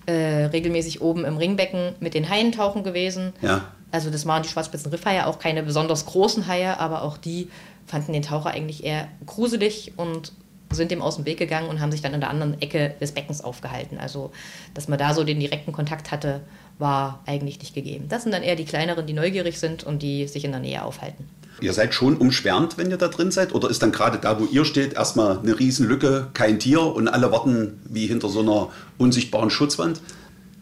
äh, 0.07 0.47
regelmäßig 0.47 1.01
oben 1.01 1.25
im 1.25 1.37
Ringbecken 1.37 1.95
mit 2.01 2.15
den 2.15 2.29
Haien 2.29 2.53
tauchen 2.53 2.83
gewesen. 2.83 3.33
Ja. 3.43 3.73
Also 3.91 4.11
das 4.11 4.27
waren 4.27 4.43
die 4.43 4.49
schwarzspitzen 4.49 4.91
Riffhaie, 4.91 5.27
auch 5.27 5.39
keine 5.39 5.63
besonders 5.63 6.07
großen 6.07 6.47
Haie, 6.47 6.79
aber 6.79 7.03
auch 7.03 7.17
die 7.17 7.49
fanden 7.87 8.13
den 8.13 8.23
Taucher 8.23 8.51
eigentlich 8.51 8.85
eher 8.85 9.09
gruselig 9.27 9.93
und 9.97 10.33
sind 10.73 10.93
dem 10.93 11.03
aus 11.03 11.17
dem 11.17 11.27
Weg 11.27 11.39
gegangen 11.39 11.69
und 11.69 11.81
haben 11.81 11.91
sich 11.91 12.01
dann 12.01 12.15
in 12.15 12.21
der 12.21 12.31
anderen 12.31 12.61
Ecke 12.63 12.95
des 13.01 13.13
Beckens 13.13 13.43
aufgehalten. 13.43 13.99
Also, 13.99 14.31
dass 14.75 14.87
man 14.87 14.99
da 14.99 15.15
so 15.15 15.25
den 15.25 15.41
direkten 15.41 15.73
Kontakt 15.73 16.13
hatte, 16.13 16.43
war 16.79 17.21
eigentlich 17.27 17.59
nicht 17.59 17.75
gegeben. 17.75 18.07
Das 18.09 18.23
sind 18.23 18.33
dann 18.33 18.43
eher 18.43 18.57
die 18.57 18.65
kleineren, 18.65 19.07
die 19.07 19.13
neugierig 19.13 19.59
sind 19.59 19.83
und 19.83 20.03
die 20.03 20.29
sich 20.29 20.45
in 20.45 20.53
der 20.53 20.61
Nähe 20.61 20.85
aufhalten. 20.85 21.29
Ihr 21.61 21.73
seid 21.73 21.95
schon 21.95 22.17
umschwärmt, 22.17 22.79
wenn 22.79 22.91
ihr 22.91 22.97
da 22.97 23.09
drin 23.09 23.31
seid? 23.31 23.55
Oder 23.55 23.71
ist 23.71 23.83
dann 23.83 23.93
gerade 23.93 24.19
da, 24.19 24.41
wo 24.41 24.45
ihr 24.47 24.65
steht, 24.65 24.95
erstmal 24.95 25.39
eine 25.39 25.59
Riesenlücke, 25.59 26.29
kein 26.35 26.59
Tier 26.59 26.83
und 26.83 27.09
alle 27.09 27.31
warten 27.33 27.81
wie 27.85 28.07
hinter 28.07 28.29
so 28.29 28.41
einer 28.41 28.69
unsichtbaren 28.99 29.51
Schutzwand? 29.51 30.01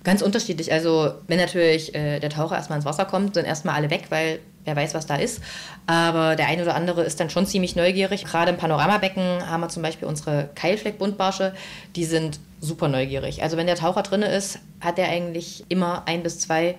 Ganz 0.04 0.22
unterschiedlich. 0.22 0.72
Also, 0.72 1.12
wenn 1.26 1.38
natürlich 1.38 1.94
äh, 1.94 2.20
der 2.20 2.30
Taucher 2.30 2.56
erstmal 2.56 2.78
ins 2.78 2.86
Wasser 2.86 3.04
kommt, 3.04 3.34
sind 3.34 3.46
erstmal 3.46 3.74
alle 3.74 3.90
weg, 3.90 4.06
weil 4.10 4.40
wer 4.64 4.76
weiß, 4.76 4.94
was 4.94 5.06
da 5.06 5.16
ist. 5.16 5.40
Aber 5.86 6.36
der 6.36 6.46
eine 6.46 6.62
oder 6.62 6.74
andere 6.74 7.02
ist 7.02 7.18
dann 7.20 7.30
schon 7.30 7.46
ziemlich 7.46 7.74
neugierig. 7.74 8.24
Gerade 8.24 8.50
im 8.50 8.56
Panoramabecken 8.56 9.48
haben 9.48 9.60
wir 9.60 9.68
zum 9.68 9.82
Beispiel 9.82 10.06
unsere 10.06 10.50
Keilfleck-Buntbarsche, 10.54 11.54
die 11.96 12.04
sind 12.04 12.38
super 12.60 12.88
neugierig. 12.88 13.42
Also 13.42 13.56
wenn 13.56 13.66
der 13.66 13.76
Taucher 13.76 14.02
drin 14.02 14.22
ist, 14.22 14.58
hat 14.80 14.98
er 14.98 15.08
eigentlich 15.08 15.64
immer 15.68 16.02
ein 16.06 16.22
bis 16.22 16.38
zwei, 16.38 16.76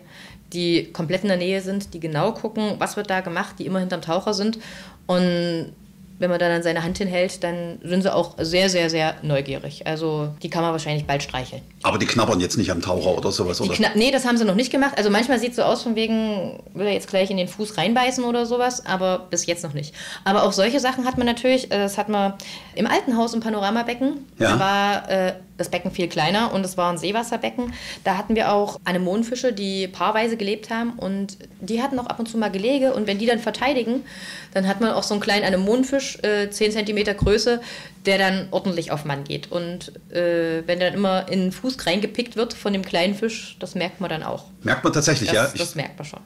die 0.53 0.91
komplett 0.91 1.23
in 1.23 1.29
der 1.29 1.37
Nähe 1.37 1.61
sind, 1.61 1.93
die 1.93 1.99
genau 1.99 2.31
gucken, 2.31 2.75
was 2.79 2.97
wird 2.97 3.09
da 3.09 3.21
gemacht, 3.21 3.55
die 3.59 3.65
immer 3.65 3.79
hinterm 3.79 4.01
Taucher 4.01 4.33
sind. 4.33 4.59
Und 5.07 5.73
wenn 6.19 6.29
man 6.29 6.37
dann 6.37 6.61
seine 6.61 6.83
Hand 6.83 6.97
hinhält, 6.97 7.43
dann 7.43 7.79
sind 7.81 8.01
sie 8.01 8.13
auch 8.13 8.35
sehr, 8.37 8.69
sehr, 8.69 8.89
sehr 8.89 9.15
neugierig. 9.21 9.87
Also 9.87 10.33
die 10.43 10.49
kann 10.49 10.61
man 10.61 10.73
wahrscheinlich 10.73 11.05
bald 11.05 11.23
streicheln. 11.23 11.61
Aber 11.81 11.97
die 11.97 12.05
knabbern 12.05 12.41
jetzt 12.41 12.57
nicht 12.57 12.71
am 12.71 12.81
Taucher 12.81 13.17
oder 13.17 13.31
sowas, 13.31 13.61
oder? 13.61 13.73
nee, 13.95 14.11
das 14.11 14.25
haben 14.25 14.37
sie 14.37 14.43
noch 14.43 14.55
nicht 14.55 14.69
gemacht. 14.69 14.97
Also 14.97 15.09
manchmal 15.09 15.39
sieht 15.39 15.51
es 15.51 15.55
so 15.55 15.63
aus, 15.63 15.81
von 15.81 15.95
wegen, 15.95 16.59
will 16.73 16.87
er 16.87 16.93
jetzt 16.93 17.07
gleich 17.07 17.31
in 17.31 17.37
den 17.37 17.47
Fuß 17.47 17.77
reinbeißen 17.77 18.23
oder 18.25 18.45
sowas, 18.45 18.85
aber 18.85 19.27
bis 19.29 19.45
jetzt 19.45 19.63
noch 19.63 19.73
nicht. 19.73 19.95
Aber 20.25 20.43
auch 20.43 20.51
solche 20.51 20.81
Sachen 20.81 21.05
hat 21.05 21.17
man 21.17 21.25
natürlich, 21.25 21.71
äh, 21.71 21.77
das 21.77 21.97
hat 21.97 22.09
man 22.09 22.33
im 22.75 22.85
alten 22.85 23.15
Haus 23.15 23.33
im 23.33 23.39
Panoramabecken. 23.39 24.25
Ja. 24.39 24.57
Da 24.57 24.59
war 24.59 25.09
äh, 25.09 25.33
das 25.59 25.69
Becken 25.69 25.91
viel 25.91 26.07
kleiner 26.07 26.53
und 26.53 26.65
es 26.65 26.77
war 26.77 26.91
ein 26.91 26.97
Seewasserbecken. 26.97 27.73
Da 28.03 28.17
hatten 28.17 28.35
wir 28.35 28.51
auch 28.51 28.79
Anemonenfische, 28.85 29.53
die 29.53 29.87
paarweise 29.87 30.37
gelebt 30.37 30.69
haben 30.69 30.93
und 30.93 31.37
die 31.59 31.81
hatten 31.81 31.99
auch 31.99 32.07
ab 32.07 32.19
und 32.19 32.27
zu 32.27 32.37
mal 32.37 32.49
Gelege 32.49 32.93
und 32.93 33.05
wenn 33.05 33.19
die 33.19 33.25
dann 33.25 33.39
verteidigen, 33.39 34.05
dann 34.53 34.67
hat 34.67 34.81
man 34.81 34.91
auch 34.91 35.03
so 35.03 35.13
einen 35.13 35.21
kleinen 35.21 35.45
Anemonenfisch, 35.45 36.19
äh, 36.23 36.49
10 36.49 36.71
cm 36.71 37.17
Größe, 37.17 37.61
der 38.05 38.17
dann 38.17 38.47
ordentlich 38.51 38.91
auf 38.91 39.05
Mann 39.05 39.23
geht. 39.25 39.51
Und 39.51 39.93
äh, 40.11 40.63
wenn 40.65 40.79
dann 40.79 40.93
immer 40.93 41.29
in 41.29 41.41
den 41.41 41.51
Fuß 41.51 41.85
reingepickt 41.85 42.35
wird 42.35 42.53
von 42.53 42.73
dem 42.73 42.83
kleinen 42.83 43.13
Fisch, 43.13 43.57
das 43.59 43.75
merkt 43.75 44.01
man 44.01 44.09
dann 44.09 44.23
auch. 44.23 44.45
Merkt 44.63 44.83
man 44.83 44.93
tatsächlich, 44.93 45.29
das, 45.29 45.53
ja? 45.53 45.57
Das 45.57 45.75
merkt 45.75 45.97
man 45.99 46.05
schon. 46.05 46.21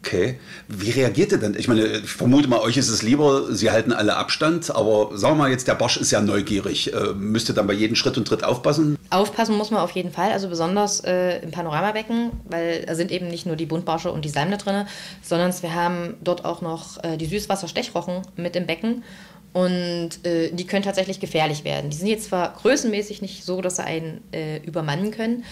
Okay. 0.00 0.38
Wie 0.68 0.90
reagiert 0.90 1.32
ihr 1.32 1.38
denn? 1.38 1.54
Ich 1.56 1.68
meine, 1.68 1.84
ich 1.86 2.10
vermute 2.10 2.48
mal, 2.48 2.60
euch 2.60 2.76
ist 2.76 2.88
es 2.88 3.02
lieber, 3.02 3.54
sie 3.54 3.70
halten 3.70 3.92
alle 3.92 4.16
Abstand, 4.16 4.74
aber 4.74 5.16
sagen 5.16 5.36
wir 5.36 5.44
mal 5.44 5.50
jetzt, 5.50 5.68
der 5.68 5.74
Barsch 5.74 5.96
ist 5.96 6.10
ja 6.10 6.20
neugierig. 6.20 6.92
Äh, 6.92 7.12
müsst 7.14 7.48
ihr 7.48 7.54
dann 7.54 7.66
bei 7.66 7.72
jedem 7.72 7.96
Schritt 7.96 8.16
und 8.18 8.26
Tritt 8.26 8.44
aufpassen? 8.44 8.98
Aufpassen 9.10 9.56
muss 9.56 9.70
man 9.70 9.80
auf 9.80 9.92
jeden 9.92 10.10
Fall, 10.10 10.32
also 10.32 10.48
besonders 10.48 11.00
äh, 11.00 11.38
im 11.38 11.50
Panoramabecken, 11.50 12.32
weil 12.44 12.84
da 12.84 12.94
sind 12.94 13.12
eben 13.12 13.28
nicht 13.28 13.46
nur 13.46 13.56
die 13.56 13.66
Buntbarsche 13.66 14.10
und 14.10 14.24
die 14.24 14.28
Salmle 14.28 14.56
drin, 14.56 14.86
sondern 15.22 15.52
wir 15.62 15.74
haben 15.74 16.14
dort 16.22 16.44
auch 16.44 16.60
noch 16.60 17.02
äh, 17.04 17.16
die 17.16 17.26
Süßwasserstechrochen 17.26 18.22
mit 18.36 18.56
im 18.56 18.66
Becken. 18.66 19.04
Und 19.52 20.26
äh, 20.26 20.50
die 20.52 20.66
können 20.66 20.84
tatsächlich 20.84 21.18
gefährlich 21.18 21.64
werden. 21.64 21.88
Die 21.88 21.96
sind 21.96 22.08
jetzt 22.08 22.26
zwar 22.26 22.52
größenmäßig 22.52 23.22
nicht 23.22 23.42
so, 23.42 23.62
dass 23.62 23.76
sie 23.76 23.84
einen 23.84 24.22
äh, 24.30 24.58
übermannen 24.58 25.12
können. 25.12 25.44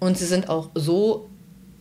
Und 0.00 0.18
sie 0.18 0.26
sind 0.26 0.48
auch 0.48 0.70
so 0.74 1.30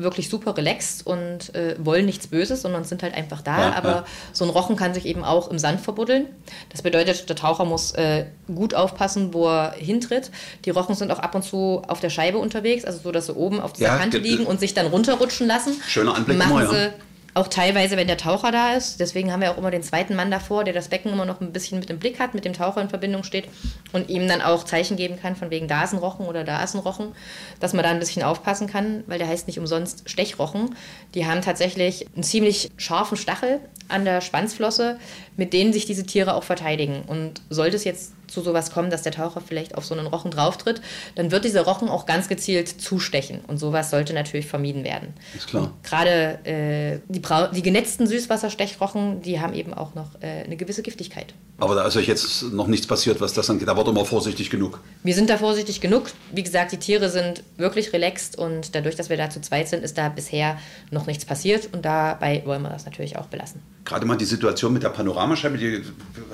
wirklich 0.04 0.30
super 0.30 0.56
relaxed 0.56 1.06
und 1.06 1.54
äh, 1.56 1.76
wollen 1.80 2.06
nichts 2.06 2.28
Böses, 2.28 2.62
sondern 2.62 2.84
sind 2.84 3.04
halt 3.04 3.14
einfach 3.14 3.42
da. 3.42 3.70
Ja, 3.70 3.76
aber 3.76 3.90
ja. 3.90 4.06
so 4.34 4.46
ein 4.46 4.50
Rochen 4.50 4.76
kann 4.76 4.94
sich 4.94 5.06
eben 5.06 5.24
auch 5.24 5.50
im 5.50 5.60
Sand 5.60 5.82
verbuddeln. 5.82 6.28
Das 6.70 6.82
bedeutet, 6.82 7.30
der 7.30 7.36
Taucher 7.36 7.66
muss 7.66 7.92
äh, 7.92 8.26
gut 8.54 8.74
aufpassen, 8.74 9.34
wo 9.34 9.48
er 9.48 9.74
hintritt. 9.74 10.32
Die 10.66 10.70
Rochen 10.70 10.96
sind 10.96 11.12
auch 11.12 11.20
ab 11.20 11.36
und 11.36 11.44
zu 11.44 11.82
auf 11.88 12.00
der 12.00 12.10
Scheibe 12.10 12.38
unterwegs, 12.38 12.86
also 12.86 13.00
so, 13.04 13.12
dass 13.12 13.28
sie 13.28 13.34
oben 13.34 13.60
auf 13.60 13.74
dieser 13.74 13.90
ja, 13.90 13.98
Kante 13.98 14.18
liegen 14.18 14.46
und 14.46 14.60
sich 14.60 14.74
dann 14.74 14.88
runterrutschen 14.88 15.48
lassen. 15.48 15.74
Schöner 15.88 16.16
Anblick 16.16 16.38
Machen 16.38 16.62
immer, 16.62 16.70
sie 16.70 16.94
auch 17.34 17.48
teilweise, 17.48 17.96
wenn 17.96 18.08
der 18.08 18.18
Taucher 18.18 18.52
da 18.52 18.74
ist. 18.74 19.00
Deswegen 19.00 19.32
haben 19.32 19.42
wir 19.42 19.52
auch 19.52 19.58
immer 19.58 19.72
den 19.72 19.84
zweiten 19.84 20.16
Mann 20.16 20.32
davor, 20.32 20.64
der 20.64 20.74
das 20.74 20.90
Becken 20.90 21.14
immer 21.14 21.26
noch 21.26 21.40
ein 21.40 21.54
bisschen 21.54 21.80
mit 21.80 21.90
dem 21.90 22.00
Blick 22.00 22.20
hat, 22.20 22.34
mit 22.34 22.44
dem 22.44 22.54
Taucher 22.54 22.82
in 22.82 22.90
Verbindung 22.90 23.24
steht 23.24 23.48
und 23.94 24.10
ihm 24.10 24.28
dann 24.28 24.42
auch 24.42 24.64
Zeichen 24.66 24.98
geben 24.98 25.18
kann, 25.20 25.36
von 25.36 25.50
wegen 25.50 25.68
da 25.68 25.84
ist 25.84 25.94
ein 25.94 26.00
Rochen 26.00 26.26
oder 26.26 26.44
da 26.44 26.62
ist 26.64 26.76
ein 26.76 26.80
Rochen, 26.80 27.14
dass 27.60 27.74
man 27.74 27.84
da 27.84 27.90
ein 27.90 28.00
bisschen 28.00 28.24
aufpassen 28.24 28.68
kann, 28.68 29.04
weil 29.08 29.20
der 29.20 29.28
heißt 29.28 29.48
nicht 29.48 29.60
umsonst 29.60 30.10
Stechrochen. 30.10 30.76
Die 31.14 31.26
haben 31.26 31.42
tatsächlich 31.42 32.08
einen 32.14 32.24
ziemlich 32.24 32.72
scharfen 32.78 33.18
Stachel 33.18 33.62
an 33.88 34.06
der 34.06 34.22
Schwanzflosse, 34.22 35.00
mit 35.42 35.54
denen 35.54 35.74
sich 35.74 35.88
diese 35.88 36.06
Tiere 36.06 36.36
auch 36.36 36.44
verteidigen. 36.44 37.02
Und 37.08 37.42
sollte 37.50 37.76
es 37.76 37.84
jetzt 37.84 38.14
zu 38.28 38.42
sowas 38.42 38.70
kommen, 38.70 38.92
dass 38.92 39.02
der 39.02 39.12
Taucher 39.12 39.42
vielleicht 39.42 39.74
auf 39.74 39.84
so 39.84 39.96
einen 39.96 40.06
Rochen 40.06 40.30
drauftritt, 40.30 40.82
dann 41.16 41.32
wird 41.32 41.46
dieser 41.46 41.64
Rochen 41.64 41.90
auch 41.90 42.06
ganz 42.06 42.30
gezielt 42.30 42.68
zustechen. 42.68 43.40
Und 43.48 43.58
sowas 43.58 43.90
sollte 43.90 44.14
natürlich 44.14 44.46
vermieden 44.46 44.84
werden. 44.84 45.16
Ist 45.36 45.48
klar. 45.48 45.74
Gerade 45.82 46.46
äh, 46.46 47.00
die, 47.10 47.24
die, 47.56 47.62
genetzten 47.64 48.06
Süßwasserstechrochen, 48.06 49.24
die 49.24 49.40
haben 49.40 49.56
eben 49.56 49.74
auch 49.74 49.96
noch 49.96 50.22
äh, 50.22 50.44
eine 50.44 50.58
gewisse 50.58 50.84
Giftigkeit. 50.84 51.34
Aber 51.62 51.76
da 51.76 51.86
ist 51.86 51.96
euch 51.96 52.08
jetzt 52.08 52.52
noch 52.52 52.66
nichts 52.66 52.88
passiert, 52.88 53.22
was 53.22 53.34
das 53.34 53.48
angeht. 53.52 53.68
Da 53.68 53.78
wurde 53.78 53.94
man 53.94 54.04
vorsichtig 54.04 54.50
genug. 54.50 54.80
Wir 55.04 55.14
sind 55.14 55.30
da 55.30 55.38
vorsichtig 55.38 55.80
genug. 55.80 56.10
Wie 56.32 56.42
gesagt, 56.42 56.72
die 56.72 56.78
Tiere 56.78 57.08
sind 57.08 57.44
wirklich 57.58 57.94
relaxed 57.94 58.36
und 58.36 58.74
dadurch, 58.74 58.96
dass 58.96 59.12
wir 59.12 59.18
da 59.18 59.30
zu 59.30 59.42
zweit 59.42 59.70
sind, 59.70 59.84
ist 59.84 59.96
da 59.96 60.10
bisher 60.10 60.58
noch 60.90 61.06
nichts 61.06 61.24
passiert. 61.24 61.70
Und 61.72 61.86
dabei 61.86 62.42
wollen 62.46 62.64
wir 62.64 62.70
das 62.70 62.86
natürlich 62.86 63.16
auch 63.16 63.28
belassen. 63.28 63.62
Gerade 63.86 64.08
mal 64.08 64.18
die 64.18 64.26
Situation 64.26 64.74
mit 64.74 64.82
der 64.82 64.90
Panoramascheibe, 64.90 65.60
die 65.60 65.84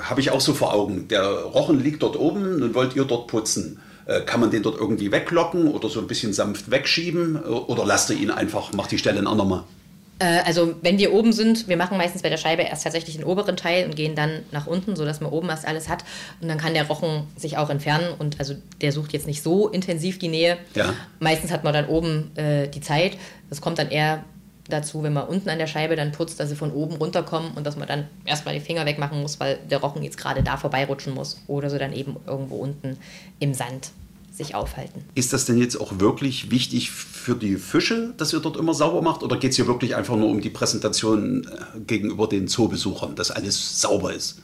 habe 0.01 0.22
ich 0.22 0.31
auch 0.31 0.39
so 0.39 0.53
vor 0.53 0.74
Augen. 0.74 1.10
Der 1.10 1.27
Rochen 1.27 1.84
liegt 1.84 2.03
dort 2.03 2.15
oben 2.15 2.62
und 2.63 2.74
wollt 2.74 2.96
ihr 2.96 3.03
dort 3.03 3.27
putzen. 3.27 3.81
Äh, 4.05 4.22
kann 4.22 4.39
man 4.39 4.50
den 4.50 4.63
dort 4.63 4.79
irgendwie 4.79 5.12
weglocken 5.12 5.67
oder 5.67 5.89
so 5.89 6.00
ein 6.00 6.07
bisschen 6.07 6.31
sanft 6.31 6.72
wegschieben? 6.72 7.36
Oder 7.43 7.86
lasst 7.86 8.10
ihr 8.12 8.15
ihn 8.15 8.31
einfach, 8.31 8.72
macht 8.72 8.91
die 8.91 8.98
Stelle 8.98 9.19
ein 9.19 9.27
andermal? 9.27 9.65
Äh, 10.19 10.41
also 10.45 10.75
wenn 10.81 10.97
wir 10.97 11.13
oben 11.13 11.33
sind, 11.33 11.67
wir 11.67 11.77
machen 11.77 11.97
meistens 11.97 12.21
bei 12.21 12.29
der 12.29 12.38
Scheibe 12.38 12.63
erst 12.63 12.83
tatsächlich 12.83 13.15
den 13.15 13.25
oberen 13.25 13.57
Teil 13.57 13.86
und 13.86 13.95
gehen 13.95 14.15
dann 14.15 14.43
nach 14.51 14.67
unten, 14.67 14.95
sodass 14.95 15.21
man 15.21 15.31
oben 15.31 15.50
erst 15.50 15.67
alles 15.67 15.89
hat. 15.89 16.03
Und 16.41 16.47
dann 16.47 16.57
kann 16.57 16.74
der 16.74 16.88
Rochen 16.88 17.27
sich 17.36 17.57
auch 17.57 17.69
entfernen. 17.69 18.13
Und 18.17 18.39
also 18.39 18.55
der 18.81 18.91
sucht 18.91 19.13
jetzt 19.13 19.27
nicht 19.27 19.43
so 19.43 19.67
intensiv 19.67 20.19
die 20.19 20.29
Nähe. 20.29 20.57
Ja. 20.75 20.93
Meistens 21.19 21.51
hat 21.51 21.63
man 21.63 21.74
dann 21.74 21.88
oben 21.88 22.36
äh, 22.36 22.67
die 22.67 22.81
Zeit. 22.81 23.17
Das 23.50 23.62
kommt 23.62 23.79
dann 23.79 23.89
eher 23.89 24.24
dazu, 24.69 25.01
wenn 25.03 25.13
man 25.13 25.27
unten 25.27 25.50
an 25.50 25.59
der 25.59 25.67
Scheibe 25.67 25.95
dann 25.95 26.12
putzt, 26.12 26.39
dass 26.39 26.50
sie 26.50 26.55
von 26.55 26.71
oben 26.71 26.95
runterkommen 26.95 27.51
und 27.55 27.65
dass 27.65 27.77
man 27.77 27.88
dann 27.88 28.07
erstmal 28.25 28.53
die 28.53 28.59
Finger 28.59 28.86
wegmachen 28.86 29.21
muss, 29.21 29.39
weil 29.39 29.59
der 29.69 29.79
Rochen 29.79 30.03
jetzt 30.03 30.17
gerade 30.17 30.43
da 30.43 30.57
vorbeirutschen 30.57 31.13
muss. 31.13 31.41
Oder 31.47 31.69
sie 31.69 31.79
dann 31.79 31.93
eben 31.93 32.17
irgendwo 32.25 32.55
unten 32.57 32.97
im 33.39 33.53
Sand 33.53 33.91
sich 34.38 34.56
aufhalten. 34.56 35.03
Ist 35.15 35.34
das 35.34 35.46
denn 35.46 35.58
jetzt 35.58 35.79
auch 35.79 36.00
wirklich 36.00 36.51
wichtig 36.51 36.91
für 36.91 37.36
die 37.36 37.56
Fische, 37.56 38.13
dass 38.17 38.34
ihr 38.34 38.39
dort 38.39 38.58
immer 38.58 38.74
sauber 38.74 39.01
macht? 39.01 39.24
Oder 39.24 39.38
geht 39.38 39.51
es 39.51 39.58
hier 39.58 39.67
wirklich 39.67 39.96
einfach 39.96 40.15
nur 40.15 40.29
um 40.29 40.41
die 40.41 40.50
Präsentation 40.50 41.46
äh, 41.46 41.79
gegenüber 41.79 42.27
den 42.27 42.48
Zoobesuchern, 42.48 43.15
dass 43.15 43.32
alles 43.32 43.82
sauber 43.82 44.13
ist? 44.13 44.41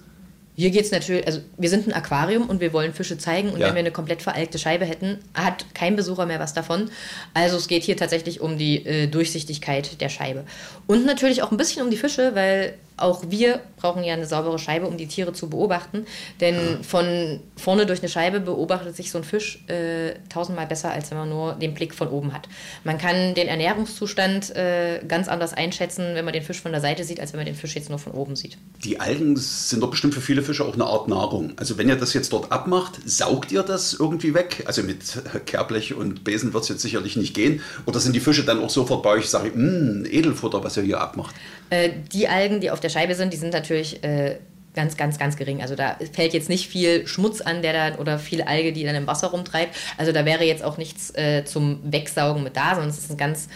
Hier 0.56 0.70
geht 0.70 0.86
es 0.86 0.92
natürlich, 0.92 1.26
also 1.26 1.40
wir 1.58 1.70
sind 1.70 1.88
ein 1.88 1.94
Aquarium 1.94 2.48
und 2.48 2.62
wir 2.62 2.74
wollen 2.74 2.94
Fische 2.94 3.18
zeigen 3.18 3.50
und 3.50 3.60
ja. 3.60 3.68
wenn 3.68 3.74
wir 3.74 3.80
eine 3.80 3.92
komplett 3.92 4.22
veralkte 4.22 4.60
Scheibe 4.60 4.86
hätten, 4.86 5.18
hat 5.34 5.74
kein 5.74 5.96
Besucher 5.96 6.28
mehr 6.28 6.40
was 6.40 6.54
davon. 6.54 6.92
Also 7.34 7.58
es 7.58 7.68
geht 7.68 7.84
hier 7.84 7.98
tatsächlich 7.98 8.40
um 8.40 8.58
die 8.60 8.86
äh, 8.86 9.08
Durchsichtigkeit 9.08 10.00
der 10.00 10.10
Scheibe. 10.10 10.46
Und 10.86 11.06
natürlich 11.06 11.42
auch 11.42 11.50
ein 11.50 11.58
bisschen 11.58 11.82
um 11.82 11.90
die 11.90 11.98
Fische, 11.98 12.36
weil 12.36 12.76
auch 12.98 13.24
wir 13.30 13.62
brauchen 13.78 14.04
ja 14.04 14.14
eine 14.14 14.26
saubere 14.26 14.60
Scheibe, 14.60 14.88
um 14.88 14.98
die 14.98 15.08
Tiere 15.08 15.34
zu 15.34 15.50
beobachten. 15.50 16.06
Denn 16.40 16.84
von 16.84 17.40
vorne 17.56 17.86
durch 17.86 18.00
eine 18.00 18.10
Scheibe 18.10 18.40
beobachtet 18.40 18.96
sich 18.96 19.12
so 19.12 19.18
ein 19.18 19.24
Fisch 19.24 19.64
äh, 19.68 20.14
tausendmal 20.30 20.68
besser, 20.68 20.92
als 20.92 21.12
wenn 21.12 21.18
man 21.18 21.30
nur 21.30 21.54
den 21.54 21.74
Blick 21.74 21.94
von 21.94 22.08
oben 22.08 22.34
hat. 22.34 22.48
Man 22.84 22.98
kann 22.98 23.34
den 23.34 23.48
Ernährungszustand 23.48 24.56
äh, 24.56 25.02
ganz 25.08 25.28
anders 25.28 25.54
einschätzen, 25.54 26.16
wenn 26.16 26.26
man 26.26 26.34
den 26.34 26.44
Fisch 26.44 26.62
von 26.62 26.72
der 26.72 26.82
Seite 26.82 27.04
sieht, 27.04 27.20
als 27.20 27.34
wenn 27.34 27.40
man 27.40 27.46
den 27.46 27.56
Fisch 27.56 27.76
jetzt 27.76 27.90
nur 27.90 28.00
von 28.00 28.14
oben 28.14 28.36
sieht. 28.36 28.58
Die 28.84 29.00
Algen 29.00 29.36
sind 29.36 29.82
doch 29.82 29.90
bestimmt 29.90 30.14
für 30.14 30.22
viele 30.22 30.44
Fische 30.44 30.66
auch 30.66 30.74
eine 30.74 30.86
Art 30.86 31.08
Nahrung. 31.08 31.54
Also 31.58 31.78
wenn 31.78 31.90
ihr 31.90 31.96
das 31.96 32.14
jetzt 32.14 32.32
dort 32.32 32.52
abmacht, 32.52 33.00
saugt 33.06 33.52
ihr 33.52 33.64
das 33.64 33.94
irgendwie 33.94 34.34
weg? 34.34 34.64
Also 34.66 34.84
mit 34.84 35.00
Kehrblech 35.46 35.94
und 35.94 36.24
Besen 36.24 36.54
wird 36.54 36.64
es 36.64 36.70
jetzt 36.70 36.82
sicherlich 36.82 37.16
nicht 37.16 37.34
gehen. 37.34 37.62
Oder 37.86 38.00
sind 38.00 38.16
die 38.16 38.20
Fische 38.20 38.44
dann 38.44 38.62
auch 38.64 38.70
sofort 38.70 39.04
bei 39.04 39.12
euch, 39.12 39.30
sage 39.30 39.50
ich, 39.50 39.56
mh, 39.56 40.08
Edelfutter, 40.10 40.64
was 40.64 40.78
ihr 40.78 40.84
hier 40.84 41.02
abmacht? 41.02 41.36
Äh, 41.70 41.90
die 42.12 42.28
Algen, 42.28 42.60
die 42.60 42.72
auf 42.72 42.80
der 42.84 42.90
Scheibe 42.90 43.16
sind, 43.16 43.34
die 43.34 43.38
sind 43.38 43.54
natürlich 43.54 44.04
äh, 44.04 44.38
ganz, 44.74 44.98
ganz, 44.98 45.18
ganz 45.18 45.38
gering. 45.38 45.62
Also 45.62 45.76
da 45.76 45.98
fällt 46.12 46.34
jetzt 46.34 46.50
nicht 46.50 46.68
viel 46.68 47.08
Schmutz 47.08 47.42
an, 47.42 47.62
der 47.62 47.74
dann 47.74 47.96
oder 47.96 48.20
viel 48.20 48.42
Alge, 48.42 48.74
die 48.74 48.84
dann 48.84 48.96
im 48.96 49.08
Wasser 49.08 49.28
rumtreibt. 49.28 49.76
Also 49.98 50.12
da 50.12 50.26
wäre 50.26 50.44
jetzt 50.44 50.64
auch 50.64 50.78
nichts 50.78 51.16
äh, 51.16 51.46
zum 51.46 51.80
Wegsaugen 51.84 52.44
mit 52.44 52.58
da, 52.58 52.82
es 52.84 52.98
ist 52.98 53.12
ein 53.12 53.18
ganz 53.18 53.48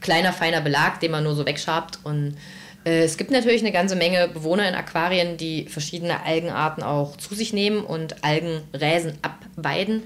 kleiner, 0.00 0.32
feiner 0.32 0.60
Belag, 0.60 1.00
den 1.00 1.10
man 1.10 1.24
nur 1.24 1.34
so 1.34 1.46
wegschabt. 1.46 1.98
Und 2.04 2.36
äh, 2.84 3.02
es 3.02 3.16
gibt 3.16 3.30
natürlich 3.30 3.62
eine 3.62 3.72
ganze 3.72 3.96
Menge 3.96 4.28
Bewohner 4.28 4.68
in 4.68 4.74
Aquarien, 4.74 5.36
die 5.36 5.66
verschiedene 5.68 6.24
Algenarten 6.24 6.82
auch 6.82 7.16
zu 7.16 7.34
sich 7.34 7.52
nehmen 7.52 7.84
und 7.84 8.24
Algenräsen 8.24 9.18
abweiden. 9.22 10.04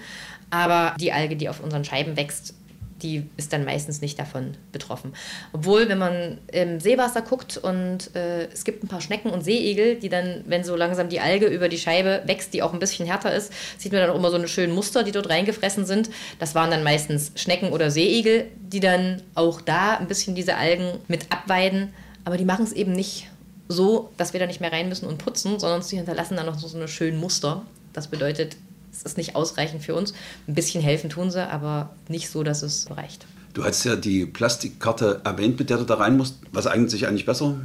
Aber 0.51 0.95
die 0.99 1.13
Alge, 1.13 1.37
die 1.37 1.49
auf 1.49 1.61
unseren 1.61 1.85
Scheiben 1.85 2.17
wächst, 2.17 2.55
die 3.03 3.29
ist 3.37 3.53
dann 3.53 3.65
meistens 3.65 4.01
nicht 4.01 4.19
davon 4.19 4.57
betroffen. 4.73 5.13
Obwohl, 5.53 5.89
wenn 5.89 5.99
man 5.99 6.39
im 6.53 6.81
Seewasser 6.81 7.23
guckt 7.23 7.57
und 7.57 8.15
äh, 8.15 8.47
es 8.47 8.65
gibt 8.65 8.83
ein 8.83 8.89
paar 8.89 9.01
Schnecken 9.01 9.31
und 9.31 9.43
Seeigel, 9.43 9.97
die 9.97 10.09
dann, 10.09 10.45
wenn 10.47 10.65
so 10.65 10.77
langsam 10.77 11.09
die 11.09 11.21
Alge 11.21 11.47
über 11.47 11.69
die 11.69 11.79
Scheibe 11.79 12.23
wächst, 12.27 12.55
die 12.55 12.63
auch 12.63 12.73
ein 12.73 12.79
bisschen 12.79 13.07
härter 13.07 13.35
ist, 13.35 13.53
sieht 13.79 13.93
man 13.93 14.01
dann 14.01 14.11
auch 14.11 14.17
immer 14.17 14.31
so 14.31 14.37
eine 14.37 14.49
schönen 14.49 14.75
Muster, 14.75 15.03
die 15.03 15.13
dort 15.13 15.29
reingefressen 15.29 15.85
sind. 15.85 16.11
Das 16.39 16.55
waren 16.55 16.71
dann 16.71 16.83
meistens 16.83 17.33
Schnecken 17.35 17.73
oder 17.73 17.91
Seeigel, 17.91 18.47
die 18.59 18.81
dann 18.81 19.23
auch 19.35 19.61
da 19.61 19.97
ein 19.97 20.09
bisschen 20.09 20.35
diese 20.35 20.57
Algen 20.57 20.99
mit 21.09 21.31
abweiden. 21.31 21.93
Aber 22.25 22.37
die 22.37 22.45
machen 22.45 22.65
es 22.65 22.73
eben 22.73 22.93
nicht 22.93 23.29
so, 23.69 24.11
dass 24.17 24.33
wir 24.33 24.41
da 24.41 24.47
nicht 24.47 24.61
mehr 24.61 24.73
rein 24.73 24.89
müssen 24.89 25.07
und 25.07 25.19
putzen, 25.19 25.59
sondern 25.59 25.83
sie 25.83 25.97
hinterlassen 25.97 26.37
dann 26.37 26.47
noch 26.47 26.59
so 26.59 26.77
eine 26.77 26.89
schönen 26.89 27.19
Muster. 27.19 27.63
Das 27.93 28.09
bedeutet, 28.09 28.57
es 28.97 29.03
ist 29.03 29.17
nicht 29.17 29.37
ausreichend 29.37 29.83
für 29.83 29.95
uns. 29.95 30.13
Ein 30.47 30.55
bisschen 30.55 30.83
helfen 30.83 31.11
tun 31.11 31.31
sie, 31.31 31.47
aber 31.47 31.91
nicht 32.09 32.31
so, 32.31 32.43
dass 32.43 32.63
es 32.63 32.91
reicht. 32.91 33.27
Du 33.53 33.65
hast 33.65 33.85
ja 33.85 33.97
die 33.97 34.27
Plastikkarte 34.27 35.23
erwähnt, 35.25 35.59
mit 35.59 35.71
der 35.71 35.79
du 35.79 35.85
da 35.85 35.95
rein 35.95 36.17
musst. 36.17 36.37
Was 36.53 36.67
eignet 36.67 36.91
sich 36.91 37.07
eigentlich 37.07 37.25
besser? 37.25 37.57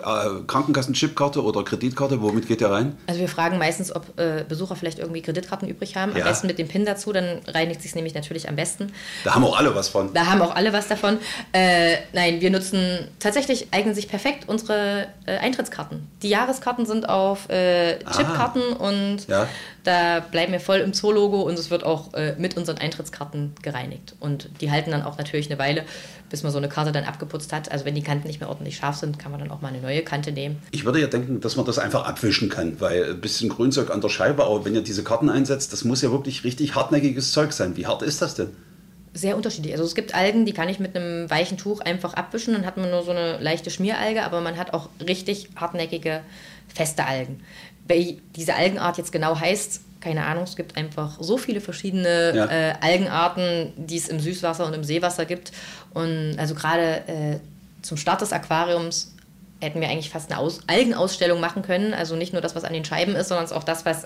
Äh, 0.00 0.42
Krankenkassenchipkarte 0.46 1.42
oder 1.42 1.64
Kreditkarte? 1.64 2.20
Womit 2.20 2.48
geht 2.48 2.60
der 2.60 2.70
rein? 2.70 2.96
Also 3.06 3.20
wir 3.20 3.28
fragen 3.28 3.58
meistens, 3.58 3.94
ob 3.94 4.18
äh, 4.18 4.44
Besucher 4.48 4.76
vielleicht 4.76 4.98
irgendwie 4.98 5.22
Kreditkarten 5.22 5.68
übrig 5.68 5.96
haben. 5.96 6.12
Am 6.12 6.18
ja. 6.18 6.24
besten 6.24 6.46
mit 6.46 6.58
dem 6.58 6.68
PIN 6.68 6.84
dazu, 6.84 7.12
dann 7.12 7.40
reinigt 7.46 7.82
sich 7.82 7.94
nämlich 7.94 8.14
natürlich 8.14 8.48
am 8.48 8.56
besten. 8.56 8.92
Da 9.24 9.34
haben 9.34 9.44
auch 9.44 9.58
alle 9.58 9.74
was 9.74 9.88
von. 9.88 10.12
Da 10.12 10.26
haben 10.26 10.42
auch 10.42 10.54
alle 10.54 10.72
was 10.72 10.88
davon. 10.88 11.18
Äh, 11.52 11.96
nein, 12.12 12.40
wir 12.40 12.50
nutzen 12.50 13.08
tatsächlich 13.18 13.68
eignen 13.72 13.94
sich 13.94 14.08
perfekt 14.08 14.48
unsere 14.48 15.06
äh, 15.26 15.38
Eintrittskarten. 15.38 16.08
Die 16.22 16.28
Jahreskarten 16.28 16.86
sind 16.86 17.08
auf 17.08 17.48
äh, 17.48 17.98
Chipkarten 17.98 18.62
ah. 18.78 18.88
und 18.88 19.28
ja. 19.28 19.48
da 19.84 20.20
bleiben 20.20 20.52
wir 20.52 20.60
voll 20.60 20.78
im 20.78 20.92
Zoologo 20.92 21.42
und 21.42 21.58
es 21.58 21.70
wird 21.70 21.84
auch 21.84 22.14
äh, 22.14 22.34
mit 22.38 22.56
unseren 22.56 22.78
Eintrittskarten 22.78 23.54
gereinigt. 23.62 24.14
Und 24.20 24.48
die 24.60 24.70
halten 24.70 24.90
dann 24.90 25.02
auch 25.02 25.18
natürlich 25.18 25.50
eine 25.50 25.58
Weile, 25.58 25.84
bis 26.30 26.42
man 26.42 26.52
so 26.52 26.58
eine 26.58 26.68
Karte 26.68 26.92
dann 26.92 27.04
abgeputzt 27.04 27.52
hat. 27.52 27.70
Also 27.70 27.84
wenn 27.84 27.94
die 27.94 28.02
Kanten 28.02 28.26
nicht 28.26 28.40
mehr 28.40 28.48
ordentlich 28.48 28.76
scharf 28.76 28.96
sind, 28.96 29.18
kann 29.18 29.30
man 29.30 29.40
dann 29.40 29.50
auch 29.50 29.60
mal 29.60 29.68
eine 29.68 29.82
neue 29.84 30.02
Kante 30.02 30.32
nehmen. 30.32 30.56
Ich 30.70 30.84
würde 30.84 31.00
ja 31.00 31.06
denken, 31.06 31.40
dass 31.40 31.56
man 31.56 31.64
das 31.64 31.78
einfach 31.78 32.04
abwischen 32.04 32.48
kann, 32.48 32.80
weil 32.80 33.12
ein 33.12 33.20
bisschen 33.20 33.48
Grünzeug 33.48 33.90
an 33.90 34.00
der 34.00 34.08
Scheibe, 34.08 34.44
aber 34.44 34.64
wenn 34.64 34.74
ihr 34.74 34.82
diese 34.82 35.04
Karten 35.04 35.28
einsetzt, 35.28 35.72
das 35.72 35.84
muss 35.84 36.02
ja 36.02 36.10
wirklich 36.10 36.44
richtig 36.44 36.74
hartnäckiges 36.74 37.32
Zeug 37.32 37.52
sein. 37.52 37.76
Wie 37.76 37.86
hart 37.86 38.02
ist 38.02 38.20
das 38.22 38.34
denn? 38.34 38.48
Sehr 39.12 39.36
unterschiedlich. 39.36 39.72
Also 39.72 39.84
es 39.84 39.94
gibt 39.94 40.14
Algen, 40.14 40.44
die 40.44 40.52
kann 40.52 40.68
ich 40.68 40.80
mit 40.80 40.96
einem 40.96 41.30
weichen 41.30 41.56
Tuch 41.56 41.80
einfach 41.80 42.14
abwischen, 42.14 42.54
dann 42.54 42.66
hat 42.66 42.76
man 42.76 42.90
nur 42.90 43.04
so 43.04 43.12
eine 43.12 43.38
leichte 43.38 43.70
Schmieralge, 43.70 44.24
aber 44.24 44.40
man 44.40 44.56
hat 44.56 44.74
auch 44.74 44.88
richtig 45.06 45.50
hartnäckige, 45.54 46.20
feste 46.74 47.06
Algen. 47.06 47.40
Wie 47.86 48.20
diese 48.34 48.54
Algenart 48.54 48.98
jetzt 48.98 49.12
genau 49.12 49.38
heißt, 49.38 49.80
keine 50.04 50.26
Ahnung, 50.26 50.44
es 50.44 50.54
gibt 50.54 50.76
einfach 50.76 51.16
so 51.18 51.38
viele 51.38 51.60
verschiedene 51.60 52.34
ja. 52.36 52.46
äh, 52.46 52.74
Algenarten, 52.80 53.72
die 53.76 53.96
es 53.96 54.08
im 54.08 54.20
Süßwasser 54.20 54.66
und 54.66 54.74
im 54.74 54.84
Seewasser 54.84 55.24
gibt. 55.24 55.52
Und 55.94 56.36
also 56.38 56.54
gerade 56.54 57.08
äh, 57.08 57.38
zum 57.80 57.96
Start 57.96 58.20
des 58.20 58.32
Aquariums 58.32 59.13
hätten 59.64 59.80
wir 59.80 59.88
eigentlich 59.88 60.10
fast 60.10 60.30
eine 60.30 60.40
Aus 60.40 60.60
Algenausstellung 60.66 61.40
machen 61.40 61.62
können. 61.62 61.94
Also 61.94 62.16
nicht 62.16 62.32
nur 62.32 62.42
das, 62.42 62.54
was 62.54 62.64
an 62.64 62.72
den 62.72 62.84
Scheiben 62.84 63.16
ist, 63.16 63.28
sondern 63.28 63.50
auch 63.52 63.64
das, 63.64 63.84
was 63.84 64.04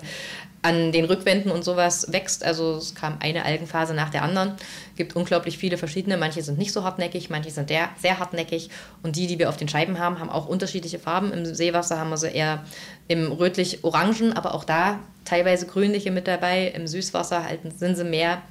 an 0.61 0.91
den 0.91 1.05
Rückwänden 1.05 1.51
und 1.51 1.63
sowas 1.63 2.11
wächst. 2.11 2.43
Also 2.43 2.75
es 2.75 2.95
kam 2.95 3.17
eine 3.19 3.45
Algenphase 3.45 3.93
nach 3.93 4.09
der 4.09 4.23
anderen. 4.23 4.53
Es 4.91 4.97
gibt 4.97 5.15
unglaublich 5.15 5.57
viele 5.57 5.77
verschiedene. 5.77 6.17
Manche 6.17 6.41
sind 6.41 6.57
nicht 6.57 6.73
so 6.73 6.83
hartnäckig, 6.83 7.29
manche 7.29 7.51
sind 7.51 7.69
sehr, 7.69 7.89
sehr 7.97 8.19
hartnäckig. 8.19 8.69
Und 9.03 9.15
die, 9.15 9.27
die 9.27 9.39
wir 9.39 9.49
auf 9.49 9.57
den 9.57 9.69
Scheiben 9.69 9.99
haben, 9.99 10.19
haben 10.19 10.29
auch 10.29 10.47
unterschiedliche 10.47 10.99
Farben. 10.99 11.31
Im 11.31 11.45
Seewasser 11.45 11.97
haben 11.99 12.09
wir 12.09 12.17
sie 12.17 12.29
eher 12.29 12.63
im 13.07 13.31
rötlich-orangen, 13.31 14.33
aber 14.33 14.53
auch 14.53 14.63
da 14.63 14.99
teilweise 15.25 15.65
grünliche 15.65 16.11
mit 16.11 16.27
dabei. 16.27 16.67
Im 16.75 16.87
Süßwasser 16.87 17.43
halten, 17.43 17.71
sind 17.71 17.95
sie 17.95 18.03
mehr 18.03 18.41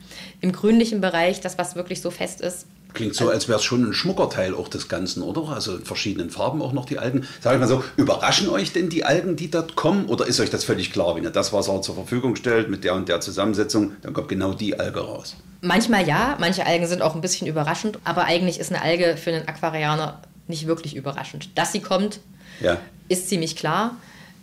im 0.40 0.52
grünlichen 0.52 1.00
Bereich, 1.00 1.40
das, 1.40 1.58
was 1.58 1.76
wirklich 1.76 2.00
so 2.00 2.10
fest 2.10 2.40
ist. 2.40 2.66
Klingt 2.94 3.14
so, 3.14 3.28
als 3.28 3.48
wäre 3.48 3.58
es 3.58 3.64
schon 3.64 3.84
ein 3.84 3.92
Schmuckerteil 3.92 4.54
auch 4.54 4.68
des 4.68 4.88
Ganzen, 4.88 5.22
oder? 5.22 5.48
Also 5.48 5.76
in 5.76 5.84
verschiedenen 5.84 6.30
Farben 6.30 6.62
auch 6.62 6.72
noch 6.72 6.86
die 6.86 6.98
Algen. 6.98 7.26
Sag 7.40 7.52
ich 7.54 7.60
mal 7.60 7.68
so, 7.68 7.84
überraschen 7.96 8.48
euch 8.48 8.72
denn 8.72 8.88
die 8.88 9.04
Algen, 9.04 9.36
die 9.36 9.50
dort 9.50 9.76
kommen? 9.76 10.06
Oder 10.06 10.26
ist 10.26 10.40
euch 10.40 10.48
das 10.48 10.64
völlig 10.64 10.90
klar, 10.92 11.14
wenn 11.14 11.22
ihr 11.22 11.30
das 11.30 11.52
Wasser 11.52 11.82
zur 11.82 11.94
Verfügung 11.94 12.34
stellt 12.34 12.70
mit 12.70 12.84
der 12.84 12.94
und 12.94 13.08
der 13.08 13.20
Zusammensetzung, 13.20 13.92
dann 14.02 14.14
kommt 14.14 14.28
genau 14.28 14.54
die 14.54 14.78
Alge 14.78 15.00
raus? 15.00 15.36
Manchmal 15.60 16.08
ja, 16.08 16.36
manche 16.40 16.64
Algen 16.64 16.86
sind 16.86 17.02
auch 17.02 17.14
ein 17.14 17.20
bisschen 17.20 17.46
überraschend, 17.46 17.98
aber 18.04 18.24
eigentlich 18.24 18.58
ist 18.58 18.72
eine 18.72 18.80
Alge 18.80 19.16
für 19.16 19.32
einen 19.32 19.46
Aquarianer 19.46 20.22
nicht 20.46 20.66
wirklich 20.66 20.96
überraschend. 20.96 21.50
Dass 21.56 21.72
sie 21.72 21.80
kommt, 21.80 22.20
ja. 22.60 22.78
ist 23.08 23.28
ziemlich 23.28 23.54
klar. 23.54 23.96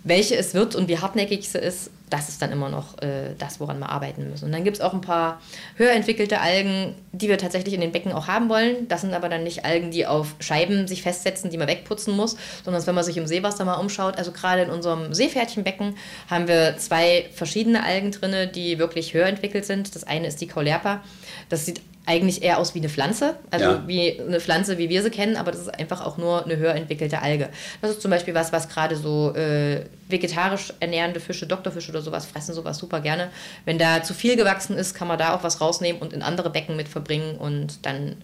Welche 0.04 0.36
es 0.36 0.54
wird 0.54 0.76
und 0.76 0.88
wie 0.88 1.00
hartnäckig 1.00 1.50
sie 1.50 1.58
ist, 1.58 1.90
das 2.10 2.30
ist 2.30 2.42
dann 2.42 2.52
immer 2.52 2.70
noch 2.70 3.02
äh, 3.02 3.34
das, 3.38 3.60
woran 3.60 3.80
wir 3.80 3.90
arbeiten 3.90 4.30
müssen. 4.30 4.46
Und 4.46 4.52
dann 4.52 4.64
gibt 4.64 4.78
es 4.78 4.82
auch 4.82 4.94
ein 4.94 5.02
paar 5.02 5.42
höher 5.76 5.92
entwickelte 5.92 6.40
Algen, 6.40 6.96
die 7.12 7.30
wir 7.30 7.38
tatsächlich 7.38 7.74
in 7.74 7.82
den 7.82 7.92
Becken 7.92 8.12
auch 8.12 8.28
haben 8.28 8.50
wollen. 8.50 8.88
Das 8.88 9.02
sind 9.02 9.14
aber 9.14 9.30
dann 9.30 9.44
nicht 9.44 9.66
Algen, 9.66 9.92
die 9.92 10.06
auf 10.06 10.36
Scheiben 10.40 10.88
sich 10.88 11.02
festsetzen, 11.02 11.50
die 11.50 11.58
man 11.58 11.68
wegputzen 11.68 12.16
muss, 12.16 12.38
sondern 12.64 12.86
wenn 12.86 12.96
man 12.96 13.04
sich 13.04 13.18
im 13.18 13.28
Seewasser 13.28 13.66
mal 13.66 13.76
umschaut, 13.76 14.18
also 14.18 14.32
gerade 14.32 14.62
in 14.62 14.70
unserem 14.70 15.14
Seepferdchenbecken 15.14 15.96
haben 16.30 16.48
wir 16.48 16.78
zwei 16.78 17.26
verschiedene 17.34 17.84
Algen 17.84 18.12
drin, 18.12 18.50
die 18.54 18.78
wirklich 18.78 19.14
höher 19.14 19.28
entwickelt 19.28 19.66
sind. 19.66 19.96
Das 19.96 20.04
eine 20.04 20.28
ist 20.28 20.42
die 20.42 20.48
Caulerpa. 20.48 21.02
Das 21.50 21.66
sieht 21.66 21.82
eigentlich 22.06 22.44
eher 22.44 22.60
aus 22.60 22.76
wie 22.76 22.80
eine 22.80 22.90
Pflanze, 22.90 23.36
also 23.50 23.66
ja. 23.66 23.84
wie 23.88 24.20
eine 24.20 24.40
Pflanze, 24.40 24.78
wie 24.78 24.90
wir 24.90 25.02
sie 25.02 25.10
kennen, 25.10 25.38
aber 25.38 25.52
das 25.52 25.62
ist 25.62 25.80
einfach 25.80 26.06
auch 26.06 26.18
nur 26.18 26.46
eine 26.46 26.58
höher 26.58 26.76
entwickelte 26.76 27.22
Alge. 27.22 27.50
Das 27.82 27.92
ist 27.92 28.02
zum 28.02 28.12
Beispiel 28.12 28.34
was, 28.34 28.52
was 28.52 28.70
gerade 28.70 28.96
so 28.96 29.34
äh, 29.36 29.86
vegetarisch 30.08 30.74
ernährende 30.80 31.20
Fische, 31.20 31.48
Doktorfische 31.48 31.92
oder 31.92 32.02
sowas 32.02 32.26
fressen 32.26 32.54
sowas 32.54 32.78
super 32.78 33.02
gerne. 33.02 33.30
Wenn 33.66 33.80
da 33.80 34.04
zu 34.04 34.14
viel 34.14 34.36
gewachsen 34.36 34.78
ist, 34.78 34.94
kann 34.94 35.08
man 35.08 35.18
da 35.18 35.36
auch 35.36 35.44
was 35.44 35.62
rausnehmen 35.62 36.02
und 36.02 36.14
in 36.14 36.22
andere 36.22 36.50
Becken 36.50 36.76
mit 36.76 36.88
verbringen 36.88 37.38
und 37.38 37.86
dann 37.86 38.18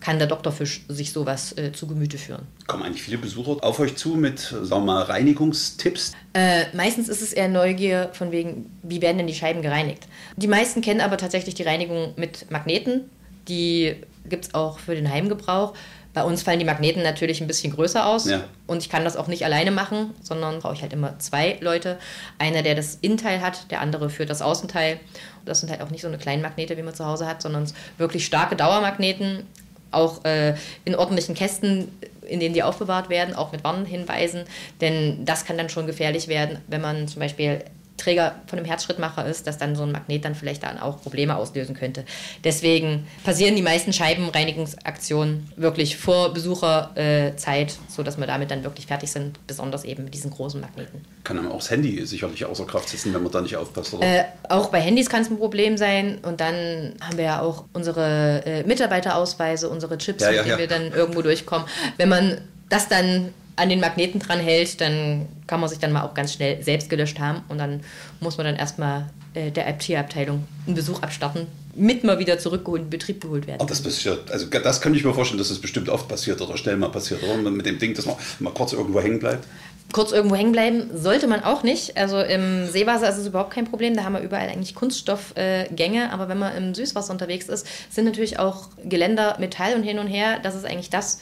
kann 0.00 0.18
der 0.18 0.26
Doktorfisch 0.26 0.82
sich 0.88 1.12
sowas 1.12 1.56
äh, 1.56 1.72
zu 1.72 1.86
Gemüte 1.86 2.18
führen. 2.18 2.46
Kommen 2.66 2.82
eigentlich 2.82 3.02
viele 3.02 3.18
Besucher 3.18 3.62
auf 3.62 3.78
euch 3.78 3.96
zu 3.96 4.10
mit, 4.10 4.38
sagen 4.38 4.68
wir 4.68 4.80
mal, 4.80 5.02
Reinigungstipps? 5.02 6.12
Äh, 6.32 6.64
meistens 6.74 7.08
ist 7.08 7.22
es 7.22 7.32
eher 7.32 7.48
Neugier 7.48 8.08
von 8.12 8.32
wegen, 8.32 8.70
wie 8.82 9.02
werden 9.02 9.18
denn 9.18 9.26
die 9.26 9.34
Scheiben 9.34 9.62
gereinigt. 9.62 10.08
Die 10.36 10.48
meisten 10.48 10.80
kennen 10.80 11.00
aber 11.00 11.18
tatsächlich 11.18 11.54
die 11.54 11.64
Reinigung 11.64 12.14
mit 12.16 12.50
Magneten. 12.50 13.10
Die 13.48 13.96
gibt 14.28 14.46
es 14.46 14.54
auch 14.54 14.78
für 14.78 14.94
den 14.94 15.10
Heimgebrauch. 15.10 15.74
Bei 16.12 16.24
uns 16.24 16.42
fallen 16.42 16.58
die 16.58 16.64
Magneten 16.64 17.04
natürlich 17.04 17.40
ein 17.40 17.46
bisschen 17.46 17.72
größer 17.72 18.04
aus 18.04 18.28
ja. 18.28 18.42
und 18.66 18.78
ich 18.78 18.88
kann 18.88 19.04
das 19.04 19.16
auch 19.16 19.28
nicht 19.28 19.44
alleine 19.44 19.70
machen, 19.70 20.12
sondern 20.22 20.58
brauche 20.58 20.74
ich 20.74 20.82
halt 20.82 20.92
immer 20.92 21.16
zwei 21.20 21.56
Leute. 21.60 21.98
Einer, 22.36 22.62
der 22.62 22.74
das 22.74 22.96
Innenteil 23.00 23.40
hat, 23.40 23.70
der 23.70 23.80
andere 23.80 24.10
für 24.10 24.26
das 24.26 24.42
Außenteil. 24.42 24.98
Das 25.44 25.60
sind 25.60 25.70
halt 25.70 25.82
auch 25.82 25.90
nicht 25.90 26.02
so 26.02 26.08
eine 26.08 26.18
kleinen 26.18 26.42
Magnete, 26.42 26.76
wie 26.76 26.82
man 26.82 26.94
zu 26.94 27.06
Hause 27.06 27.28
hat, 27.28 27.40
sondern 27.40 27.70
wirklich 27.96 28.26
starke 28.26 28.56
Dauermagneten, 28.56 29.46
auch 29.92 30.24
äh, 30.24 30.54
in 30.84 30.96
ordentlichen 30.96 31.36
Kästen, 31.36 31.88
in 32.26 32.40
denen 32.40 32.54
die 32.54 32.64
aufbewahrt 32.64 33.08
werden, 33.08 33.34
auch 33.34 33.52
mit 33.52 33.62
Warnhinweisen, 33.62 34.44
denn 34.80 35.24
das 35.24 35.44
kann 35.44 35.58
dann 35.58 35.68
schon 35.68 35.86
gefährlich 35.86 36.28
werden, 36.28 36.58
wenn 36.68 36.80
man 36.80 37.08
zum 37.08 37.20
Beispiel 37.20 37.64
Träger 38.00 38.36
von 38.46 38.58
einem 38.58 38.66
Herzschrittmacher 38.66 39.26
ist, 39.26 39.46
dass 39.46 39.58
dann 39.58 39.76
so 39.76 39.82
ein 39.82 39.92
Magnet 39.92 40.24
dann 40.24 40.34
vielleicht 40.34 40.62
dann 40.62 40.78
auch 40.78 41.00
Probleme 41.00 41.36
auslösen 41.36 41.74
könnte. 41.74 42.04
Deswegen 42.44 43.06
passieren 43.24 43.56
die 43.56 43.62
meisten 43.62 43.92
Scheibenreinigungsaktionen 43.92 45.48
wirklich 45.56 45.96
vor 45.96 46.32
Besucherzeit, 46.32 47.76
sodass 47.88 48.18
wir 48.18 48.26
damit 48.26 48.50
dann 48.50 48.64
wirklich 48.64 48.86
fertig 48.86 49.10
sind, 49.10 49.44
besonders 49.46 49.84
eben 49.84 50.04
mit 50.04 50.14
diesen 50.14 50.30
großen 50.30 50.60
Magneten. 50.60 51.04
Kann 51.24 51.36
dann 51.36 51.48
auch 51.48 51.58
das 51.58 51.70
Handy 51.70 52.04
sicherlich 52.06 52.44
außer 52.44 52.66
Kraft 52.66 52.88
setzen, 52.88 53.14
wenn 53.14 53.22
man 53.22 53.32
da 53.32 53.40
nicht 53.40 53.56
aufpasst, 53.56 53.94
oder? 53.94 54.06
Äh, 54.06 54.24
auch 54.48 54.70
bei 54.70 54.80
Handys 54.80 55.08
kann 55.08 55.22
es 55.22 55.30
ein 55.30 55.38
Problem 55.38 55.76
sein 55.76 56.18
und 56.22 56.40
dann 56.40 56.94
haben 57.00 57.16
wir 57.16 57.24
ja 57.24 57.40
auch 57.40 57.64
unsere 57.72 58.42
äh, 58.44 58.62
Mitarbeiterausweise, 58.64 59.68
unsere 59.68 59.98
Chips, 59.98 60.22
ja, 60.22 60.30
ja, 60.30 60.42
mit 60.42 60.46
denen 60.46 60.50
ja. 60.50 60.58
wir 60.58 60.66
dann 60.68 60.92
irgendwo 60.92 61.22
durchkommen. 61.22 61.66
Wenn 61.96 62.08
man 62.08 62.40
das 62.68 62.88
dann 62.88 63.34
an 63.60 63.68
den 63.68 63.80
Magneten 63.80 64.20
dran 64.20 64.40
hält, 64.40 64.80
dann 64.80 65.26
kann 65.46 65.60
man 65.60 65.68
sich 65.68 65.78
dann 65.78 65.92
mal 65.92 66.02
auch 66.02 66.14
ganz 66.14 66.32
schnell 66.32 66.62
selbst 66.62 66.88
gelöscht 66.88 67.18
haben 67.18 67.42
und 67.48 67.58
dann 67.58 67.80
muss 68.20 68.38
man 68.38 68.46
dann 68.46 68.56
erstmal 68.56 69.10
äh, 69.34 69.50
der 69.50 69.68
IT-Abteilung 69.68 70.44
einen 70.66 70.74
Besuch 70.74 71.02
abstatten, 71.02 71.46
mit 71.74 72.02
mal 72.02 72.18
wieder 72.18 72.38
zurückgeholt 72.38 72.82
in 72.82 72.90
Betrieb 72.90 73.20
geholt 73.20 73.46
werden. 73.46 73.60
Ach, 73.62 73.66
das 73.66 73.82
passiert, 73.82 74.30
also 74.30 74.46
das 74.46 74.80
kann 74.80 74.94
ich 74.94 75.04
mir 75.04 75.12
vorstellen, 75.12 75.38
dass 75.38 75.50
das 75.50 75.58
bestimmt 75.58 75.88
oft 75.88 76.08
passiert 76.08 76.40
oder 76.40 76.56
schnell 76.56 76.76
mal 76.76 76.88
passiert, 76.88 77.22
oder? 77.22 77.50
Mit 77.50 77.66
dem 77.66 77.78
Ding, 77.78 77.94
dass 77.94 78.06
man 78.06 78.16
mal 78.38 78.52
kurz 78.52 78.72
irgendwo 78.72 79.00
hängen 79.00 79.18
bleibt. 79.18 79.46
Kurz 79.92 80.12
irgendwo 80.12 80.36
hängen 80.36 80.52
bleiben 80.52 80.90
sollte 80.94 81.26
man 81.26 81.42
auch 81.42 81.64
nicht. 81.64 81.96
Also 81.96 82.20
im 82.20 82.68
Seewasser 82.68 83.08
ist 83.08 83.18
es 83.18 83.26
überhaupt 83.26 83.52
kein 83.52 83.64
Problem. 83.64 83.96
Da 83.96 84.04
haben 84.04 84.12
wir 84.12 84.20
überall 84.20 84.48
eigentlich 84.48 84.76
Kunststoffgänge. 84.76 86.04
Äh, 86.04 86.08
Aber 86.12 86.28
wenn 86.28 86.38
man 86.38 86.56
im 86.56 86.74
Süßwasser 86.74 87.12
unterwegs 87.12 87.48
ist, 87.48 87.66
sind 87.90 88.04
natürlich 88.04 88.38
auch 88.38 88.68
Geländer 88.84 89.36
Metall 89.40 89.74
und 89.74 89.82
hin 89.82 89.98
und 89.98 90.06
her. 90.06 90.38
Das 90.44 90.54
ist 90.54 90.64
eigentlich 90.64 90.90
das, 90.90 91.20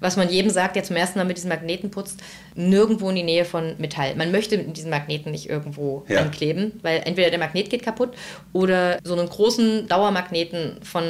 was 0.00 0.16
man 0.16 0.28
jedem 0.28 0.50
sagt, 0.50 0.76
der 0.76 0.84
zum 0.84 0.96
ersten 0.96 1.18
Mal 1.18 1.24
mit 1.24 1.36
diesen 1.36 1.48
Magneten 1.48 1.90
putzt, 1.90 2.20
nirgendwo 2.54 3.08
in 3.10 3.16
die 3.16 3.22
Nähe 3.22 3.44
von 3.44 3.74
Metall. 3.78 4.14
Man 4.16 4.30
möchte 4.32 4.58
mit 4.58 4.76
diesen 4.76 4.90
Magneten 4.90 5.32
nicht 5.32 5.48
irgendwo 5.48 6.04
ja. 6.08 6.20
ankleben, 6.20 6.78
weil 6.82 7.02
entweder 7.04 7.30
der 7.30 7.38
Magnet 7.38 7.70
geht 7.70 7.82
kaputt 7.82 8.10
oder 8.52 8.98
so 9.04 9.14
einen 9.14 9.28
großen 9.28 9.88
Dauermagneten 9.88 10.78
von 10.82 11.04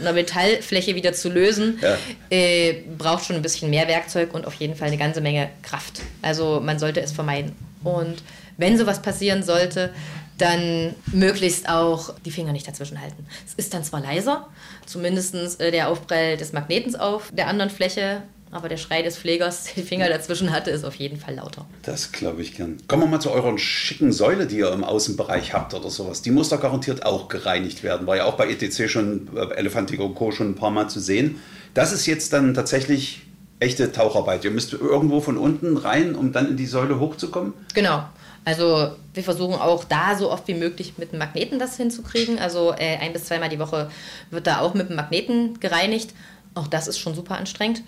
einer 0.00 0.12
Metallfläche 0.12 0.94
wieder 0.94 1.12
zu 1.12 1.28
lösen, 1.28 1.78
ja. 1.82 1.96
äh, 2.30 2.82
braucht 2.96 3.24
schon 3.24 3.36
ein 3.36 3.42
bisschen 3.42 3.70
mehr 3.70 3.88
Werkzeug 3.88 4.34
und 4.34 4.46
auf 4.46 4.54
jeden 4.54 4.74
Fall 4.74 4.88
eine 4.88 4.98
ganze 4.98 5.20
Menge 5.20 5.48
Kraft. 5.62 6.02
Also 6.22 6.60
man 6.62 6.78
sollte 6.78 7.00
es 7.00 7.12
vermeiden. 7.12 7.52
Und 7.84 8.22
wenn 8.56 8.78
sowas 8.78 9.02
passieren 9.02 9.42
sollte, 9.42 9.90
dann 10.38 10.94
möglichst 11.12 11.68
auch 11.68 12.14
die 12.24 12.30
Finger 12.30 12.52
nicht 12.52 12.68
dazwischen 12.68 13.00
halten. 13.00 13.26
Es 13.46 13.54
ist 13.54 13.74
dann 13.74 13.84
zwar 13.84 14.00
leiser, 14.00 14.48
zumindest 14.84 15.60
äh, 15.60 15.70
der 15.70 15.88
Aufprall 15.88 16.36
des 16.36 16.52
Magnetens 16.52 16.94
auf 16.94 17.30
der 17.32 17.48
anderen 17.48 17.70
Fläche, 17.70 18.22
aber 18.50 18.68
der 18.68 18.76
Schrei 18.76 19.02
des 19.02 19.18
Pflegers, 19.18 19.64
der 19.64 19.82
die 19.82 19.88
Finger 19.88 20.08
dazwischen 20.08 20.52
hatte, 20.52 20.70
ist 20.70 20.84
auf 20.84 20.94
jeden 20.94 21.18
Fall 21.18 21.34
lauter. 21.34 21.66
Das 21.82 22.12
glaube 22.12 22.42
ich 22.42 22.54
gern. 22.54 22.78
Kommen 22.86 23.02
wir 23.02 23.08
mal 23.08 23.20
zu 23.20 23.30
eurer 23.30 23.58
schicken 23.58 24.12
Säule, 24.12 24.46
die 24.46 24.58
ihr 24.58 24.72
im 24.72 24.84
Außenbereich 24.84 25.52
habt 25.52 25.74
oder 25.74 25.90
sowas. 25.90 26.22
Die 26.22 26.30
muss 26.30 26.48
da 26.48 26.56
garantiert 26.56 27.04
auch 27.04 27.28
gereinigt 27.28 27.82
werden. 27.82 28.06
War 28.06 28.16
ja 28.16 28.24
auch 28.24 28.34
bei 28.34 28.48
ETC 28.48 28.88
schon, 28.88 29.28
äh, 29.36 29.54
Elefantico 29.54 30.08
Co. 30.10 30.32
schon 30.32 30.50
ein 30.50 30.54
paar 30.54 30.70
Mal 30.70 30.88
zu 30.88 31.00
sehen. 31.00 31.40
Das 31.74 31.92
ist 31.92 32.06
jetzt 32.06 32.32
dann 32.32 32.54
tatsächlich 32.54 33.22
echte 33.58 33.90
Taucharbeit. 33.90 34.44
Ihr 34.44 34.50
müsst 34.50 34.72
irgendwo 34.72 35.20
von 35.20 35.38
unten 35.38 35.76
rein, 35.76 36.14
um 36.14 36.32
dann 36.32 36.48
in 36.48 36.56
die 36.56 36.66
Säule 36.66 37.00
hochzukommen? 37.00 37.54
Genau. 37.74 38.04
Also 38.46 38.92
wir 39.12 39.24
versuchen 39.24 39.60
auch 39.60 39.82
da 39.82 40.14
so 40.14 40.30
oft 40.30 40.46
wie 40.46 40.54
möglich 40.54 40.94
mit 40.98 41.10
dem 41.10 41.18
Magneten 41.18 41.58
das 41.58 41.76
hinzukriegen. 41.76 42.38
Also 42.38 42.72
äh, 42.72 42.96
ein 42.98 43.12
bis 43.12 43.24
zweimal 43.24 43.48
die 43.48 43.58
Woche 43.58 43.90
wird 44.30 44.46
da 44.46 44.60
auch 44.60 44.72
mit 44.72 44.88
dem 44.88 44.94
Magneten 44.94 45.58
gereinigt. 45.58 46.14
Auch 46.54 46.68
das 46.68 46.86
ist 46.86 47.00
schon 47.00 47.16
super 47.16 47.36
anstrengend. 47.36 47.82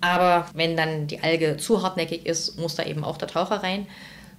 Aber 0.00 0.46
wenn 0.54 0.76
dann 0.76 1.08
die 1.08 1.20
Alge 1.20 1.56
zu 1.56 1.82
hartnäckig 1.82 2.24
ist, 2.24 2.56
muss 2.56 2.76
da 2.76 2.84
eben 2.84 3.02
auch 3.02 3.16
der 3.16 3.26
Taucher 3.26 3.64
rein. 3.64 3.88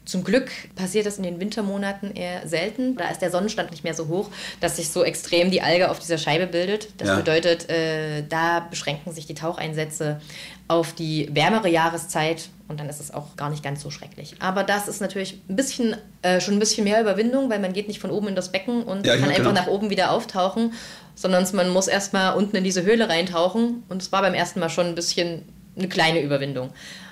Zum 0.08 0.24
Glück 0.24 0.50
passiert 0.76 1.06
das 1.06 1.18
in 1.18 1.24
den 1.24 1.42
Wintermonaten 1.42 2.16
eher 2.16 2.48
selten. 2.48 2.96
Da 2.96 3.10
ist 3.10 3.22
der 3.22 3.30
Sonnenstand 3.30 3.72
nicht 3.72 3.84
mehr 3.84 3.94
so 3.94 4.08
hoch, 4.08 4.30
dass 4.62 4.78
sich 4.78 4.90
so 4.90 5.04
extrem 5.04 5.52
die 5.52 5.62
Alge 5.62 5.92
auf 5.92 6.00
dieser 6.00 6.18
Scheibe 6.18 6.48
bildet. 6.48 6.88
Das 6.96 7.10
ja. 7.10 7.16
bedeutet, 7.18 7.70
äh, 7.70 8.24
da 8.28 8.62
beschränken 8.62 9.12
sich 9.12 9.26
die 9.26 9.34
Taucheinsätze 9.34 10.22
auf 10.70 10.94
die 10.94 11.28
wärmere 11.34 11.68
Jahreszeit 11.68 12.48
und 12.70 12.80
dann 12.80 12.88
ist 12.88 13.02
es 13.02 13.14
auch 13.14 13.36
gar 13.36 13.50
nicht 13.50 13.64
ganz 13.64 13.82
so 13.82 13.92
schrecklich. 13.92 14.36
Aber 14.40 14.64
das 14.64 14.88
ist 14.88 15.02
natürlich 15.02 15.42
ein 15.50 15.58
bisschen, 15.58 15.98
äh, 16.22 16.40
schon 16.40 16.54
ein 16.54 16.60
bisschen 16.60 16.86
mehr 16.86 17.02
Überwindung, 17.02 17.50
weil 17.50 17.60
man 17.60 17.74
geht 17.74 17.90
nicht 17.90 18.00
von 18.00 18.10
oben 18.10 18.30
in 18.30 18.36
das 18.36 18.54
Becken 18.54 18.84
und 18.84 19.06
ja, 19.06 19.18
kann 19.18 19.28
einfach 19.28 19.44
genau. 19.44 19.52
nach 19.52 19.68
oben 19.68 19.90
wieder 19.90 20.12
auftauchen, 20.12 20.72
sondern 21.16 21.46
man 21.52 21.68
muss 21.68 21.90
erstmal 21.90 22.34
unten 22.38 22.56
in 22.56 22.64
diese 22.64 22.84
Höhle 22.84 23.10
reintauchen 23.10 23.84
und 23.90 24.02
es 24.02 24.14
war 24.14 24.22
beim 24.22 24.34
ersten 24.34 24.62
Mal 24.62 24.70
schon 24.70 24.86
ein 24.86 24.96
bisschen 24.96 25.42
eine 25.78 25.90
kleine 25.90 26.22
Überwindung. 26.22 26.72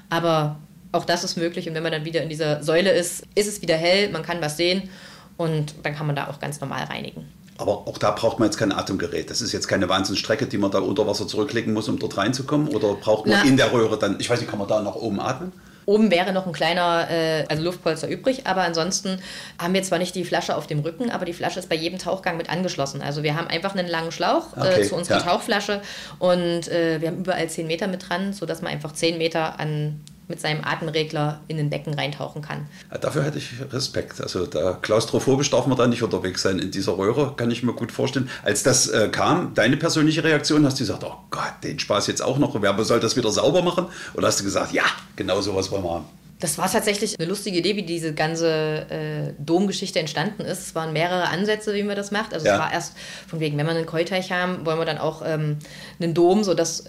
Aber 0.10 0.60
auch 0.96 1.06
das 1.06 1.24
ist 1.24 1.38
möglich. 1.38 1.68
Und 1.68 1.76
wenn 1.76 1.84
man 1.84 1.92
dann 1.92 2.06
wieder 2.06 2.22
in 2.22 2.30
dieser 2.30 2.64
Säule 2.64 2.92
ist, 2.92 3.24
ist 3.36 3.48
es 3.48 3.62
wieder 3.62 3.76
hell, 3.76 4.10
man 4.10 4.24
kann 4.24 4.42
was 4.42 4.58
sehen 4.58 4.90
und 5.38 5.76
dann 5.84 5.96
kann 5.96 6.08
man 6.08 6.16
da 6.16 6.28
auch 6.28 6.40
ganz 6.40 6.60
normal 6.62 6.86
reinigen. 6.86 7.26
Aber 7.58 7.88
auch 7.88 7.98
da 7.98 8.12
braucht 8.12 8.40
man 8.40 8.50
jetzt 8.50 8.58
kein 8.58 8.72
Atemgerät. 8.72 9.30
Das 9.30 9.42
ist 9.42 9.54
jetzt 9.54 9.68
keine 9.68 9.88
Wahnsinnsstrecke, 9.88 10.46
die 10.46 10.58
man 10.58 10.72
da 10.72 10.80
unter 10.80 11.08
Wasser 11.08 11.26
zurücklegen 11.28 11.74
muss, 11.74 11.88
um 11.88 12.00
dort 12.00 12.18
reinzukommen. 12.18 12.68
Oder 12.68 12.96
braucht 12.96 13.28
man 13.28 13.40
Na, 13.42 13.50
in 13.50 13.56
der 13.56 13.72
Röhre 13.72 13.98
dann, 13.98 14.20
ich 14.20 14.30
weiß 14.30 14.42
nicht, 14.42 14.50
kann 14.50 14.60
man 14.60 14.68
da 14.68 14.82
nach 14.82 14.96
oben 14.96 15.22
atmen? 15.22 15.54
Oben 15.86 16.10
wäre 16.10 16.34
noch 16.34 16.48
ein 16.48 16.52
kleiner 16.52 17.08
äh, 17.10 17.46
also 17.48 17.64
Luftpolster 17.64 18.10
übrig, 18.10 18.48
aber 18.48 18.64
ansonsten 18.64 19.20
haben 19.60 19.74
wir 19.74 19.84
zwar 19.84 20.00
nicht 20.00 20.16
die 20.16 20.26
Flasche 20.26 20.56
auf 20.56 20.68
dem 20.68 20.80
Rücken, 20.80 21.12
aber 21.12 21.26
die 21.26 21.34
Flasche 21.34 21.60
ist 21.60 21.70
bei 21.70 21.76
jedem 21.76 22.00
Tauchgang 22.00 22.38
mit 22.38 22.50
angeschlossen. 22.50 23.02
Also 23.02 23.24
wir 23.24 23.36
haben 23.36 23.48
einfach 23.48 23.76
einen 23.76 23.88
langen 23.88 24.12
Schlauch 24.12 24.58
äh, 24.58 24.62
okay, 24.62 24.82
äh, 24.82 24.84
zu 24.84 24.96
unserer 24.96 25.20
ja. 25.20 25.24
Tauchflasche 25.24 25.82
und 26.18 26.68
äh, 26.70 27.00
wir 27.02 27.10
haben 27.10 27.20
überall 27.20 27.48
10 27.48 27.68
Meter 27.68 27.88
mit 27.88 28.10
dran, 28.10 28.34
sodass 28.34 28.62
man 28.62 28.72
einfach 28.72 28.94
10 28.94 29.18
Meter 29.18 29.60
an 29.60 30.02
mit 30.28 30.42
seinem 30.42 30.64
Atemregler 30.64 31.42
in 31.48 31.58
den 31.58 31.70
Becken 31.70 31.94
reintauchen 31.94 32.42
kann. 32.42 32.68
Ja, 32.92 32.98
dafür 32.98 33.24
hätte 33.24 33.38
ich 33.38 33.52
Respekt. 33.72 34.22
Also 34.22 34.46
da 34.46 34.74
klaustrophobisch 34.74 35.50
darf 35.50 35.68
man 35.68 35.78
da 35.78 35.88
nicht 35.88 36.04
unterwegs 36.04 36.42
sein 36.42 36.60
in 36.60 36.72
dieser 36.72 36.98
Röhre, 36.98 37.34
kann 37.36 37.52
ich 37.52 37.64
mir 37.64 37.74
gut 37.74 37.92
vorstellen. 37.92 38.30
Als 38.44 38.64
das 38.64 38.88
äh, 38.88 39.10
kam, 39.10 39.54
deine 39.54 39.78
persönliche 39.78 40.24
Reaktion, 40.24 40.66
hast 40.66 40.80
du 40.80 40.84
gesagt, 40.84 41.04
oh 41.04 41.16
Gott, 41.30 41.54
den 41.64 41.80
Spaß 41.80 42.08
jetzt 42.08 42.22
auch 42.22 42.38
noch, 42.38 42.60
wer 42.62 42.84
soll 42.84 43.00
das 43.00 43.16
wieder 43.16 43.32
sauber 43.32 43.62
machen? 43.62 43.88
Oder 44.16 44.28
hast 44.28 44.40
du 44.40 44.44
gesagt, 44.44 44.74
ja, 44.74 44.84
genau 45.16 45.42
sowas 45.42 45.72
wollen 45.72 45.84
wir 45.84 45.92
haben? 45.92 46.06
Das 46.40 46.58
war 46.58 46.70
tatsächlich 46.70 47.18
eine 47.18 47.30
lustige 47.30 47.60
Idee, 47.60 47.76
wie 47.78 47.84
diese 47.84 48.14
ganze 48.14 48.50
äh, 48.90 49.34
Domgeschichte 49.40 50.00
entstanden 50.00 50.44
ist. 50.44 50.68
Es 50.68 50.76
waren 50.76 50.92
mehrere 50.92 51.30
Ansätze, 51.30 51.74
wie 51.74 51.84
man 51.84 51.96
das 51.96 52.12
macht. 52.12 52.34
Also 52.34 52.46
ja. 52.46 52.54
es 52.54 52.60
war 52.60 52.74
erst 52.74 52.94
von 53.28 53.40
wegen, 53.40 53.58
wenn 53.58 53.66
wir 53.66 53.72
einen 53.72 53.86
Keuteich 53.86 54.32
haben, 54.32 54.66
wollen 54.66 54.78
wir 54.78 54.86
dann 54.86 54.98
auch 54.98 55.22
ähm, 55.26 55.58
einen 56.00 56.14
Dom, 56.14 56.44
sodass 56.44 56.86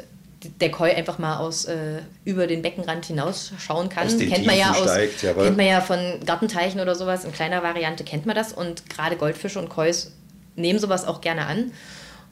der 0.61 0.71
Koi 0.71 0.91
einfach 0.93 1.19
mal 1.19 1.39
aus 1.39 1.65
äh, 1.65 2.03
über 2.25 2.47
den 2.47 2.63
Beckenrand 2.63 3.07
hinausschauen 3.07 3.89
kann. 3.89 4.09
kennt 4.19 4.47
man 4.47 4.57
ja 4.57 4.73
aus 4.73 4.91
steigt, 4.91 5.21
kennt 5.21 5.57
man 5.57 5.67
ja 5.67 5.81
von 5.81 5.99
Gartenteichen 6.25 6.81
oder 6.81 6.95
sowas 6.95 7.25
in 7.25 7.33
kleiner 7.33 7.63
Variante 7.63 8.05
kennt 8.05 8.27
man 8.27 8.37
das 8.37 8.53
und 8.53 8.89
gerade 8.91 9.17
Goldfische 9.17 9.59
und 9.59 9.69
Kois 9.69 10.09
nehmen 10.55 10.79
sowas 10.79 11.07
auch 11.07 11.21
gerne 11.21 11.47
an. 11.47 11.73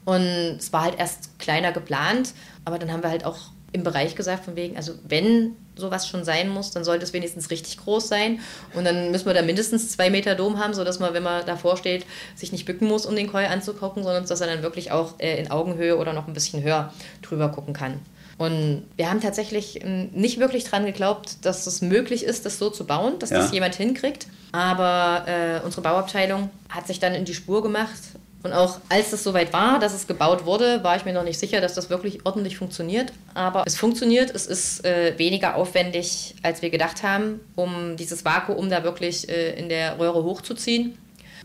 Und 0.05 0.57
es 0.59 0.71
war 0.71 0.83
halt 0.83 0.99
erst 0.99 1.39
kleiner 1.39 1.71
geplant, 1.71 2.33
aber 2.63 2.77
dann 2.77 2.91
haben 2.91 3.01
wir 3.01 3.09
halt 3.09 3.25
auch 3.25 3.37
im 3.71 3.83
Bereich 3.83 4.15
gesagt, 4.15 4.45
von 4.45 4.55
wegen, 4.55 4.77
also 4.77 4.93
wenn 5.07 5.55
sowas 5.75 6.07
schon 6.07 6.23
sein 6.23 6.49
muss, 6.49 6.71
dann 6.71 6.83
sollte 6.83 7.03
es 7.03 7.13
wenigstens 7.13 7.49
richtig 7.49 7.77
groß 7.77 8.07
sein. 8.07 8.39
Und 8.73 8.85
dann 8.85 9.11
müssen 9.11 9.25
wir 9.25 9.33
da 9.33 9.41
mindestens 9.41 9.91
zwei 9.91 10.09
Meter 10.09 10.35
Dom 10.35 10.59
haben, 10.59 10.73
sodass 10.73 10.99
man, 10.99 11.13
wenn 11.13 11.23
man 11.23 11.45
davor 11.45 11.77
steht, 11.77 12.05
sich 12.35 12.51
nicht 12.51 12.65
bücken 12.65 12.87
muss, 12.87 13.05
um 13.05 13.15
den 13.15 13.31
Koi 13.31 13.45
anzugucken, 13.45 14.03
sondern 14.03 14.25
dass 14.25 14.41
er 14.41 14.47
dann 14.47 14.63
wirklich 14.63 14.91
auch 14.91 15.19
äh, 15.19 15.39
in 15.39 15.51
Augenhöhe 15.51 15.97
oder 15.97 16.13
noch 16.13 16.27
ein 16.27 16.33
bisschen 16.33 16.63
höher 16.63 16.93
drüber 17.21 17.49
gucken 17.49 17.73
kann. 17.73 17.99
Und 18.37 18.85
wir 18.97 19.09
haben 19.09 19.21
tatsächlich 19.21 19.83
ähm, 19.83 20.09
nicht 20.11 20.39
wirklich 20.39 20.65
daran 20.65 20.85
geglaubt, 20.85 21.45
dass 21.45 21.67
es 21.67 21.81
möglich 21.81 22.25
ist, 22.25 22.45
das 22.45 22.59
so 22.59 22.69
zu 22.69 22.85
bauen, 22.85 23.17
dass 23.19 23.29
ja. 23.29 23.37
das 23.37 23.51
jemand 23.51 23.75
hinkriegt. 23.75 24.27
Aber 24.51 25.25
äh, 25.27 25.63
unsere 25.63 25.81
Bauabteilung 25.81 26.49
hat 26.69 26.87
sich 26.87 26.99
dann 26.99 27.13
in 27.13 27.23
die 27.23 27.33
Spur 27.33 27.63
gemacht 27.63 27.99
und 28.45 28.53
auch 28.53 28.79
als 28.89 29.11
es 29.11 29.23
soweit 29.23 29.51
war, 29.53 29.79
dass 29.79 29.93
es 29.95 30.05
gebaut 30.05 30.45
wurde, 30.45 30.83
war 30.83 30.95
ich 30.95 31.03
mir 31.03 31.13
noch 31.13 31.23
nicht 31.23 31.39
sicher, 31.39 31.61
dass 31.61 31.73
das 31.73 31.89
wirklich 31.89 32.25
ordentlich 32.25 32.57
funktioniert. 32.57 33.11
Aber 33.33 33.63
es 33.65 33.75
funktioniert, 33.75 34.29
es 34.29 34.45
ist 34.45 34.85
äh, 34.85 35.17
weniger 35.17 35.55
aufwendig, 35.55 36.35
als 36.43 36.61
wir 36.61 36.69
gedacht 36.69 37.01
haben, 37.01 37.39
um 37.55 37.97
dieses 37.97 38.23
Vakuum 38.23 38.69
da 38.69 38.83
wirklich 38.83 39.27
äh, 39.29 39.57
in 39.57 39.67
der 39.67 39.97
Röhre 39.99 40.23
hochzuziehen. 40.23 40.95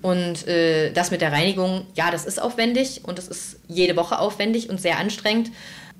Und 0.02 0.46
äh, 0.46 0.92
das 0.92 1.10
mit 1.10 1.22
der 1.22 1.32
Reinigung, 1.32 1.86
ja, 1.94 2.10
das 2.10 2.26
ist 2.26 2.40
aufwendig 2.40 3.00
und 3.04 3.18
es 3.18 3.28
ist 3.28 3.56
jede 3.66 3.96
Woche 3.96 4.18
aufwendig 4.18 4.68
und 4.68 4.78
sehr 4.78 4.98
anstrengend 4.98 5.50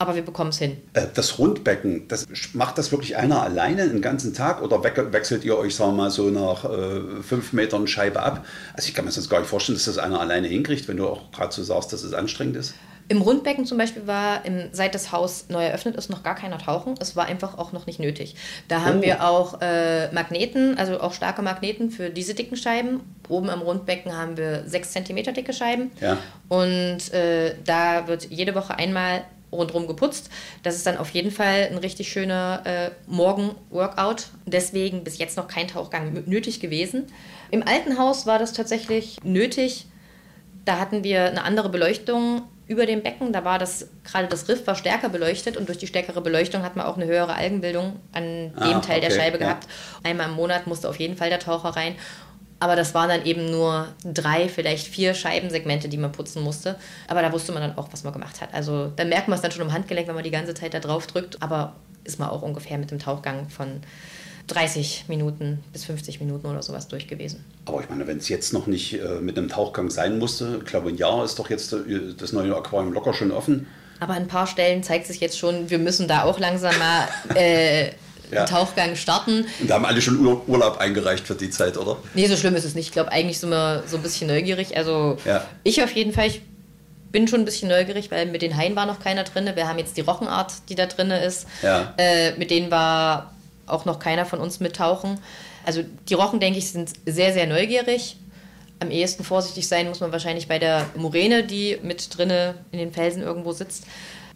aber 0.01 0.15
wir 0.15 0.23
bekommen 0.23 0.49
es 0.49 0.59
hin. 0.59 0.79
Äh, 0.95 1.07
das 1.15 1.39
Rundbecken, 1.39 2.09
das, 2.09 2.27
macht 2.55 2.79
das 2.79 2.91
wirklich 2.91 3.19
einer 3.19 3.43
alleine 3.43 3.87
den 3.87 4.01
ganzen 4.01 4.33
Tag 4.33 4.63
oder 4.63 4.83
wechselt 4.83 5.45
ihr 5.45 5.59
euch, 5.59 5.75
sagen 5.75 5.93
wir 5.93 6.05
mal, 6.05 6.11
so 6.11 6.31
nach 6.31 6.65
äh, 6.65 7.23
fünf 7.23 7.53
Metern 7.53 7.87
Scheibe 7.87 8.23
ab? 8.23 8.47
Also 8.73 8.89
ich 8.89 8.95
kann 8.95 9.05
mir 9.05 9.13
das 9.13 9.29
gar 9.29 9.41
nicht 9.41 9.51
vorstellen, 9.51 9.77
dass 9.77 9.85
das 9.85 9.99
einer 9.99 10.19
alleine 10.19 10.49
hinkriegt, 10.49 10.89
wenn 10.89 10.97
du 10.97 11.07
auch 11.07 11.31
gerade 11.33 11.53
so 11.53 11.63
sagst, 11.63 11.93
dass 11.93 12.03
es 12.03 12.15
anstrengend 12.15 12.57
ist. 12.57 12.75
Im 13.09 13.21
Rundbecken 13.21 13.67
zum 13.67 13.77
Beispiel 13.77 14.07
war, 14.07 14.47
im, 14.47 14.71
seit 14.73 14.95
das 14.95 15.13
Haus 15.13 15.47
neu 15.49 15.65
eröffnet 15.65 15.97
ist, 15.97 16.09
noch 16.09 16.23
gar 16.23 16.37
keiner 16.37 16.57
tauchen. 16.57 16.95
Es 16.99 17.15
war 17.15 17.27
einfach 17.27 17.59
auch 17.59 17.73
noch 17.73 17.87
nicht 17.87 18.01
nötig. 18.01 18.37
Da 18.69 18.83
haben 18.83 19.01
oh. 19.01 19.03
wir 19.03 19.29
auch 19.29 19.61
äh, 19.61 20.11
Magneten, 20.13 20.79
also 20.79 21.01
auch 21.01 21.13
starke 21.13 21.43
Magneten 21.43 21.91
für 21.91 22.09
diese 22.09 22.35
dicken 22.35 22.57
Scheiben. 22.57 23.01
Oben 23.29 23.51
am 23.51 23.61
Rundbecken 23.61 24.17
haben 24.17 24.39
wir 24.39 24.63
sechs 24.67 24.93
Zentimeter 24.93 25.33
dicke 25.33 25.53
Scheiben. 25.53 25.91
Ja. 26.01 26.17
Und 26.49 27.13
äh, 27.13 27.57
da 27.67 28.07
wird 28.07 28.31
jede 28.31 28.55
Woche 28.55 28.77
einmal 28.79 29.25
rundherum 29.53 29.87
geputzt. 29.87 30.31
Das 30.63 30.77
ist 30.77 30.87
dann 30.87 30.97
auf 30.97 31.11
jeden 31.11 31.31
Fall 31.31 31.69
ein 31.71 31.79
richtig 31.79 32.11
schöner 32.11 32.63
äh, 32.65 32.91
Morgen-Workout. 33.07 34.29
Deswegen 34.47 35.05
bis 35.05 35.19
jetzt 35.19 35.37
noch 35.37 35.49
kein 35.49 35.69
Tauchgang 35.69 36.25
nötig 36.27 36.61
gewesen. 36.61 37.07
Im 37.51 37.67
alten 37.67 37.99
Haus 37.99 38.27
war 38.27 38.39
das 38.39 38.53
tatsächlich 38.53 39.19
nötig. 39.23 39.87
Da 40.65 40.79
hatten 40.79 41.05
wir 41.05 41.25
eine 41.25 41.43
andere 41.43 41.69
Beleuchtung 41.69 42.43
über 42.71 42.87
dem 42.87 43.03
Becken. 43.03 43.33
Da 43.33 43.45
war 43.45 43.59
das 43.59 43.89
gerade 44.05 44.29
das 44.29 44.49
Riff 44.49 44.65
war 44.69 44.77
stärker 44.77 45.09
beleuchtet 45.09 45.57
und 45.57 45.69
durch 45.69 45.79
die 45.79 45.89
stärkere 45.89 46.21
Beleuchtung 46.21 46.63
hat 46.63 46.77
man 46.77 46.87
auch 46.87 46.97
eine 46.97 47.07
höhere 47.07 47.35
Algenbildung 47.35 47.97
an 48.13 48.53
dem 48.53 48.53
ah, 48.57 48.79
Teil 48.79 48.99
okay, 48.99 49.09
der 49.09 49.11
Scheibe 49.11 49.39
ja. 49.39 49.47
gehabt. 49.47 49.67
Einmal 50.05 50.29
im 50.29 50.35
Monat 50.37 50.69
musste 50.69 50.89
auf 50.89 51.01
jeden 51.01 51.17
Fall 51.17 51.31
der 51.31 51.41
Taucher 51.41 51.71
rein 51.71 51.97
aber 52.61 52.77
das 52.77 52.95
waren 52.95 53.09
dann 53.09 53.25
eben 53.25 53.51
nur 53.51 53.89
drei, 54.05 54.49
vielleicht 54.49 54.87
vier 54.87 55.15
Scheibensegmente, 55.15 55.89
die 55.89 55.97
man 55.97 56.13
putzen 56.13 56.43
musste. 56.43 56.77
Aber 57.09 57.23
da 57.23 57.33
wusste 57.33 57.53
man 57.53 57.63
dann 57.63 57.79
auch, 57.79 57.89
was 57.91 58.05
man 58.05 58.13
gemacht 58.13 58.41
hat. 58.43 58.53
Also 58.53 58.93
da 58.95 59.05
merkt 59.07 59.29
man 59.29 59.37
es 59.37 59.43
dann 59.43 59.51
schon 59.51 59.63
im 59.63 59.73
Handgelenk, 59.73 60.07
wenn 60.07 60.15
man 60.15 60.25
die 60.25 60.31
ganze 60.31 60.53
Zeit 60.53 60.75
da 60.75 60.79
drauf 60.79 61.07
drückt. 61.07 61.43
Aber 61.43 61.75
ist 62.05 62.19
man 62.19 62.29
auch 62.29 62.43
ungefähr 62.43 62.77
mit 62.77 62.91
dem 62.91 62.99
Tauchgang 62.99 63.49
von 63.49 63.81
30 64.49 65.07
Minuten 65.09 65.65
bis 65.73 65.85
50 65.85 66.21
Minuten 66.21 66.47
oder 66.47 66.63
sowas 66.63 66.87
durch 66.89 67.09
gewesen. 67.09 67.45
Aber 67.65 67.81
ich 67.81 67.89
meine, 67.89 68.07
wenn 68.07 68.19
es 68.19 68.29
jetzt 68.29 68.53
noch 68.53 68.67
nicht 68.67 69.01
äh, 69.01 69.21
mit 69.21 69.39
einem 69.39 69.49
Tauchgang 69.49 69.89
sein 69.89 70.19
musste, 70.19 70.59
ich 70.59 70.67
glaube, 70.67 70.91
ein 70.91 70.97
Jahr 70.97 71.25
ist 71.25 71.39
doch 71.39 71.49
jetzt 71.49 71.73
äh, 71.73 72.15
das 72.17 72.33
neue 72.33 72.55
Aquarium 72.55 72.93
locker 72.93 73.15
schon 73.15 73.31
offen. 73.31 73.67
Aber 74.01 74.15
an 74.15 74.23
ein 74.23 74.29
paar 74.29 74.47
Stellen 74.47 74.83
zeigt 74.83 75.07
sich 75.07 75.21
jetzt 75.21 75.39
schon, 75.39 75.71
wir 75.71 75.79
müssen 75.79 76.09
da 76.09 76.25
auch 76.25 76.39
langsam 76.39 76.75
mal 76.79 77.09
äh, 77.35 77.91
ja. 78.31 78.45
Tauchgang 78.45 78.97
starten. 78.97 79.47
Und 79.61 79.71
da 79.71 79.75
haben 79.75 79.85
alle 79.85 80.01
schon 80.01 80.19
Ur 80.25 80.49
Urlaub 80.49 80.79
eingereicht 80.79 81.27
für 81.27 81.35
die 81.35 81.51
Zeit, 81.51 81.77
oder? 81.77 81.97
Nee, 82.15 82.27
so 82.27 82.37
schlimm 82.37 82.55
ist 82.55 82.65
es 82.65 82.75
nicht. 82.75 82.87
Ich 82.87 82.93
glaube, 82.93 83.13
eigentlich 83.13 83.39
sind 83.39 83.51
wir 83.51 83.85
so 83.87 83.97
ein 83.97 84.03
bisschen 84.03 84.29
neugierig. 84.29 84.77
Also 84.77 85.17
ja. 85.25 85.45
ich 85.65 85.83
auf 85.83 85.93
jeden 85.93 86.13
Fall, 86.13 86.27
ich 86.27 86.43
bin 87.11 87.29
schon 87.29 87.41
ein 87.41 87.45
bisschen 87.45 87.69
neugierig, 87.69 88.11
weil 88.11 88.27
mit 88.27 88.43
den 88.43 88.57
Haien 88.57 88.77
war 88.77 88.87
noch 88.87 89.01
keiner 89.01 89.25
drin. 89.25 89.51
Wir 89.55 89.69
haben 89.69 89.79
jetzt 89.79 89.97
die 89.97 90.03
Rochenart, 90.03 90.53
die 90.69 90.75
da 90.75 90.87
drin 90.87 91.11
ist. 91.11 91.47
Ja. 91.63 91.95
Äh, 91.97 92.33
mit 92.37 92.51
denen 92.51 92.71
war 92.71 93.33
auch 93.67 93.85
noch 93.85 93.99
keiner 93.99 94.27
von 94.27 94.41
uns 94.41 94.61
mittauchen. 94.61 95.19
Also 95.65 95.83
die 96.09 96.15
Rochen, 96.15 96.41
denke 96.41 96.59
ich, 96.59 96.71
sind 96.71 96.91
sehr, 97.07 97.33
sehr 97.33 97.47
neugierig. 97.47 98.17
Am 98.81 98.91
ehesten 98.91 99.25
vorsichtig 99.25 99.69
sein 99.69 99.89
muss 99.89 100.01
man 100.01 100.11
wahrscheinlich 100.11 100.49
bei 100.49 100.59
der 100.59 100.87
Moräne, 100.97 101.45
die 101.45 101.79
mit 101.83 102.17
drinne 102.17 102.55
in 102.73 102.79
den 102.79 102.93
Felsen 102.93 103.23
irgendwo 103.23 103.53
sitzt 103.53 103.85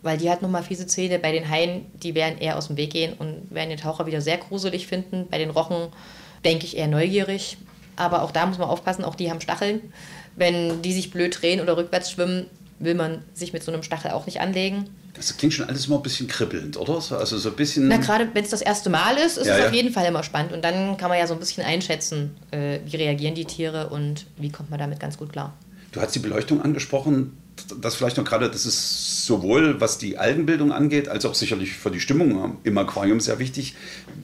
weil 0.04 0.18
die 0.18 0.30
hat 0.30 0.42
nochmal 0.42 0.62
fiese 0.62 0.86
Zähne. 0.86 1.18
Bei 1.18 1.32
den 1.32 1.48
Haien, 1.48 1.86
die 1.94 2.14
werden 2.14 2.38
eher 2.38 2.58
aus 2.58 2.68
dem 2.68 2.76
Weg 2.76 2.92
gehen 2.92 3.14
und 3.14 3.46
werden 3.50 3.70
den 3.70 3.78
Taucher 3.78 4.06
wieder 4.06 4.20
sehr 4.20 4.36
gruselig 4.36 4.86
finden. 4.86 5.26
Bei 5.30 5.38
den 5.38 5.50
Rochen 5.50 5.88
denke 6.44 6.66
ich 6.66 6.76
eher 6.76 6.88
neugierig. 6.88 7.56
Aber 7.96 8.22
auch 8.22 8.30
da 8.30 8.44
muss 8.44 8.58
man 8.58 8.68
aufpassen, 8.68 9.02
auch 9.02 9.14
die 9.14 9.30
haben 9.30 9.40
Stacheln. 9.40 9.80
Wenn 10.36 10.82
die 10.82 10.92
sich 10.92 11.10
blöd 11.10 11.40
drehen 11.40 11.60
oder 11.60 11.76
rückwärts 11.76 12.10
schwimmen, 12.10 12.46
will 12.78 12.94
man 12.94 13.22
sich 13.32 13.54
mit 13.54 13.62
so 13.62 13.72
einem 13.72 13.82
Stachel 13.82 14.10
auch 14.10 14.26
nicht 14.26 14.40
anlegen. 14.40 14.90
Das 15.14 15.34
klingt 15.36 15.54
schon 15.54 15.68
alles 15.68 15.86
immer 15.86 15.96
ein 15.96 16.02
bisschen 16.02 16.26
kribbelnd, 16.26 16.76
oder? 16.76 16.94
Also 16.94 17.38
so 17.38 17.48
ein 17.48 17.56
bisschen. 17.56 17.88
Na, 17.88 17.96
gerade 17.96 18.28
wenn 18.34 18.44
es 18.44 18.50
das 18.50 18.60
erste 18.60 18.90
Mal 18.90 19.16
ist, 19.16 19.38
ist 19.38 19.46
ja, 19.46 19.54
es 19.54 19.60
ja. 19.60 19.66
auf 19.68 19.72
jeden 19.72 19.92
Fall 19.92 20.04
immer 20.04 20.22
spannend. 20.22 20.52
Und 20.52 20.62
dann 20.62 20.98
kann 20.98 21.08
man 21.08 21.18
ja 21.18 21.26
so 21.26 21.32
ein 21.32 21.40
bisschen 21.40 21.64
einschätzen, 21.64 22.36
äh, 22.50 22.80
wie 22.84 22.96
reagieren 22.96 23.34
die 23.34 23.46
Tiere 23.46 23.88
und 23.88 24.26
wie 24.36 24.50
kommt 24.50 24.68
man 24.68 24.78
damit 24.78 25.00
ganz 25.00 25.16
gut 25.16 25.32
klar. 25.32 25.54
Du 25.92 26.00
hast 26.00 26.14
die 26.14 26.18
Beleuchtung 26.18 26.60
angesprochen 26.60 27.38
das 27.80 27.94
vielleicht 27.94 28.16
noch 28.16 28.24
gerade, 28.24 28.50
das 28.50 28.66
ist 28.66 29.26
sowohl 29.26 29.80
was 29.80 29.98
die 29.98 30.18
Algenbildung 30.18 30.72
angeht, 30.72 31.08
als 31.08 31.24
auch 31.24 31.34
sicherlich 31.34 31.72
für 31.72 31.90
die 31.90 32.00
Stimmung 32.00 32.58
im 32.64 32.78
Aquarium 32.78 33.20
sehr 33.20 33.38
wichtig. 33.38 33.74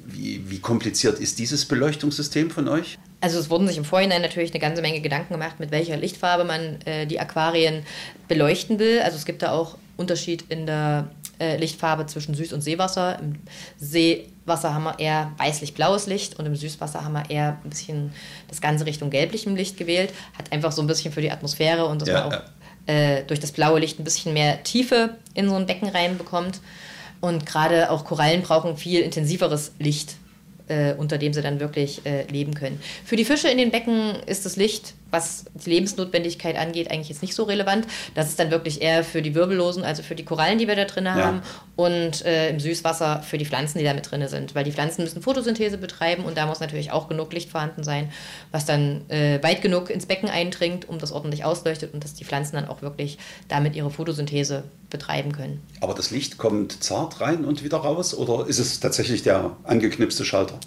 Wie, 0.06 0.42
wie 0.48 0.58
kompliziert 0.58 1.18
ist 1.18 1.38
dieses 1.38 1.64
Beleuchtungssystem 1.66 2.50
von 2.50 2.68
euch? 2.68 2.98
Also 3.20 3.38
es 3.38 3.50
wurden 3.50 3.68
sich 3.68 3.76
im 3.76 3.84
Vorhinein 3.84 4.22
natürlich 4.22 4.50
eine 4.52 4.60
ganze 4.60 4.82
Menge 4.82 5.00
Gedanken 5.00 5.34
gemacht, 5.34 5.60
mit 5.60 5.70
welcher 5.70 5.96
Lichtfarbe 5.96 6.44
man 6.44 6.80
äh, 6.84 7.06
die 7.06 7.20
Aquarien 7.20 7.82
beleuchten 8.28 8.78
will. 8.78 9.00
Also 9.00 9.16
es 9.16 9.24
gibt 9.24 9.42
da 9.42 9.52
auch 9.52 9.76
Unterschied 9.96 10.44
in 10.48 10.66
der 10.66 11.08
äh, 11.38 11.56
Lichtfarbe 11.56 12.06
zwischen 12.06 12.34
Süß- 12.34 12.54
und 12.54 12.62
Seewasser. 12.62 13.18
Im 13.18 13.36
Seewasser 13.78 14.74
haben 14.74 14.84
wir 14.84 14.98
eher 14.98 15.32
weißlich-blaues 15.38 16.06
Licht 16.06 16.38
und 16.38 16.46
im 16.46 16.56
Süßwasser 16.56 17.04
haben 17.04 17.12
wir 17.12 17.28
eher 17.28 17.58
ein 17.62 17.70
bisschen 17.70 18.12
das 18.48 18.60
Ganze 18.60 18.86
Richtung 18.86 19.10
gelblichem 19.10 19.56
Licht 19.56 19.76
gewählt. 19.76 20.12
Hat 20.38 20.52
einfach 20.52 20.72
so 20.72 20.82
ein 20.82 20.86
bisschen 20.86 21.12
für 21.12 21.20
die 21.20 21.30
Atmosphäre 21.30 21.86
und 21.86 22.00
dass 22.00 22.08
ja, 22.08 22.14
man 22.14 22.22
auch 22.24 22.32
ja. 22.32 22.44
Äh, 22.86 23.22
durch 23.24 23.40
das 23.40 23.52
blaue 23.52 23.80
Licht 23.80 23.98
ein 23.98 24.04
bisschen 24.04 24.32
mehr 24.32 24.62
Tiefe 24.62 25.16
in 25.34 25.48
so 25.48 25.54
ein 25.54 25.66
Becken 25.66 25.88
reinbekommt. 25.88 26.60
Und 27.20 27.44
gerade 27.44 27.90
auch 27.90 28.04
Korallen 28.04 28.42
brauchen 28.42 28.76
viel 28.76 29.00
intensiveres 29.00 29.72
Licht 29.78 30.16
äh, 30.70 30.94
unter 30.94 31.18
dem 31.18 31.32
sie 31.32 31.42
dann 31.42 31.60
wirklich 31.60 32.06
äh, 32.06 32.22
leben 32.30 32.54
können. 32.54 32.80
Für 33.04 33.16
die 33.16 33.24
Fische 33.24 33.48
in 33.48 33.58
den 33.58 33.70
Becken 33.70 34.14
ist 34.26 34.46
das 34.46 34.56
Licht, 34.56 34.94
was 35.10 35.44
die 35.54 35.70
Lebensnotwendigkeit 35.70 36.56
angeht, 36.56 36.90
eigentlich 36.90 37.08
jetzt 37.08 37.22
nicht 37.22 37.34
so 37.34 37.44
relevant. 37.44 37.86
Das 38.14 38.28
ist 38.28 38.38
dann 38.38 38.50
wirklich 38.50 38.82
eher 38.82 39.04
für 39.04 39.22
die 39.22 39.34
Wirbellosen, 39.34 39.84
also 39.84 40.02
für 40.02 40.14
die 40.14 40.24
Korallen, 40.24 40.58
die 40.58 40.68
wir 40.68 40.76
da 40.76 40.84
drin 40.84 41.06
ja. 41.06 41.14
haben 41.14 41.42
und 41.76 42.24
äh, 42.24 42.50
im 42.50 42.60
Süßwasser 42.60 43.22
für 43.22 43.38
die 43.38 43.46
Pflanzen, 43.46 43.78
die 43.78 43.84
da 43.84 43.94
mit 43.94 44.10
drin 44.10 44.26
sind. 44.28 44.54
Weil 44.54 44.64
die 44.64 44.72
Pflanzen 44.72 45.02
müssen 45.02 45.22
Photosynthese 45.22 45.78
betreiben 45.78 46.24
und 46.24 46.36
da 46.36 46.46
muss 46.46 46.60
natürlich 46.60 46.92
auch 46.92 47.08
genug 47.08 47.32
Licht 47.32 47.50
vorhanden 47.50 47.84
sein, 47.84 48.10
was 48.50 48.66
dann 48.66 49.08
äh, 49.08 49.42
weit 49.42 49.62
genug 49.62 49.90
ins 49.90 50.06
Becken 50.06 50.28
eindringt, 50.28 50.88
um 50.88 50.98
das 50.98 51.12
ordentlich 51.12 51.44
ausleuchtet 51.44 51.94
und 51.94 52.04
dass 52.04 52.14
die 52.14 52.24
Pflanzen 52.24 52.56
dann 52.56 52.68
auch 52.68 52.82
wirklich 52.82 53.18
damit 53.48 53.74
ihre 53.76 53.90
Photosynthese 53.90 54.64
betreiben 54.90 55.32
können. 55.32 55.62
Aber 55.80 55.94
das 55.94 56.10
Licht 56.10 56.36
kommt 56.36 56.82
zart 56.82 57.20
rein 57.20 57.44
und 57.44 57.64
wieder 57.64 57.78
raus 57.78 58.12
oder 58.14 58.46
ist 58.46 58.58
es 58.58 58.80
tatsächlich 58.80 59.22
der 59.22 59.56
angeknipste 59.64 60.24
Schalter? 60.24 60.58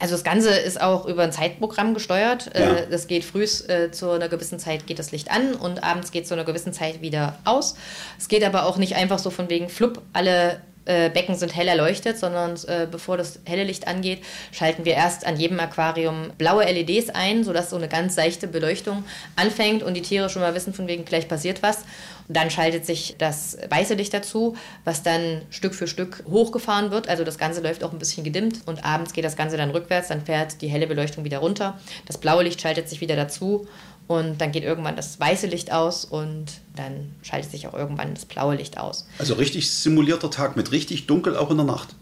Also 0.00 0.14
das 0.14 0.24
Ganze 0.24 0.50
ist 0.50 0.80
auch 0.80 1.04
über 1.04 1.22
ein 1.22 1.30
Zeitprogramm 1.30 1.94
gesteuert. 1.94 2.50
Ja. 2.54 2.72
Äh, 2.72 2.90
das 2.90 3.06
geht 3.06 3.24
früh 3.24 3.44
äh, 3.44 3.90
zu 3.90 4.10
einer 4.10 4.28
gewissen 4.28 4.58
Zeit 4.58 4.86
geht 4.86 4.98
das 4.98 5.12
Licht 5.12 5.30
an 5.30 5.54
und 5.54 5.84
abends 5.84 6.10
geht 6.10 6.26
zu 6.26 6.34
einer 6.34 6.44
gewissen 6.44 6.72
Zeit 6.72 7.02
wieder 7.02 7.38
aus. 7.44 7.76
Es 8.18 8.28
geht 8.28 8.42
aber 8.42 8.64
auch 8.64 8.78
nicht 8.78 8.96
einfach 8.96 9.18
so 9.18 9.30
von 9.30 9.50
wegen 9.50 9.68
flupp, 9.68 10.00
alle 10.12 10.60
äh, 10.84 11.10
Becken 11.10 11.36
sind 11.36 11.54
hell 11.54 11.68
erleuchtet, 11.68 12.18
sondern 12.18 12.56
äh, 12.66 12.86
bevor 12.90 13.16
das 13.16 13.40
helle 13.44 13.64
Licht 13.64 13.86
angeht, 13.86 14.22
schalten 14.52 14.84
wir 14.84 14.94
erst 14.94 15.26
an 15.26 15.36
jedem 15.36 15.60
Aquarium 15.60 16.30
blaue 16.38 16.64
LEDs 16.64 17.10
ein, 17.10 17.44
sodass 17.44 17.70
so 17.70 17.76
eine 17.76 17.88
ganz 17.88 18.14
seichte 18.14 18.48
Beleuchtung 18.48 19.04
anfängt 19.36 19.82
und 19.82 19.94
die 19.94 20.02
Tiere 20.02 20.30
schon 20.30 20.42
mal 20.42 20.54
wissen, 20.54 20.72
von 20.72 20.88
wegen 20.88 21.04
gleich 21.04 21.28
passiert 21.28 21.62
was. 21.62 21.84
Und 22.28 22.36
dann 22.36 22.50
schaltet 22.50 22.86
sich 22.86 23.16
das 23.18 23.58
weiße 23.68 23.94
Licht 23.94 24.14
dazu, 24.14 24.56
was 24.84 25.02
dann 25.02 25.42
Stück 25.50 25.74
für 25.74 25.86
Stück 25.86 26.22
hochgefahren 26.30 26.90
wird. 26.90 27.08
Also 27.08 27.24
das 27.24 27.38
Ganze 27.38 27.60
läuft 27.60 27.82
auch 27.82 27.92
ein 27.92 27.98
bisschen 27.98 28.24
gedimmt 28.24 28.60
und 28.66 28.84
abends 28.84 29.12
geht 29.12 29.24
das 29.24 29.36
Ganze 29.36 29.56
dann 29.56 29.70
rückwärts, 29.70 30.08
dann 30.08 30.24
fährt 30.24 30.62
die 30.62 30.68
helle 30.68 30.86
Beleuchtung 30.86 31.24
wieder 31.24 31.38
runter. 31.38 31.78
Das 32.06 32.18
blaue 32.18 32.44
Licht 32.44 32.60
schaltet 32.60 32.88
sich 32.88 33.00
wieder 33.00 33.16
dazu 33.16 33.66
und 34.10 34.40
dann 34.40 34.50
geht 34.50 34.64
irgendwann 34.64 34.96
das 34.96 35.20
weiße 35.20 35.46
Licht 35.46 35.70
aus 35.70 36.04
und 36.04 36.46
dann 36.74 37.14
schaltet 37.22 37.52
sich 37.52 37.68
auch 37.68 37.74
irgendwann 37.74 38.12
das 38.12 38.24
blaue 38.24 38.56
Licht 38.56 38.76
aus. 38.76 39.06
Also 39.20 39.34
richtig 39.34 39.70
simulierter 39.70 40.32
Tag 40.32 40.56
mit 40.56 40.72
richtig 40.72 41.06
dunkel 41.06 41.36
auch 41.36 41.48
in 41.52 41.58
der 41.58 41.66
Nacht 41.66 41.94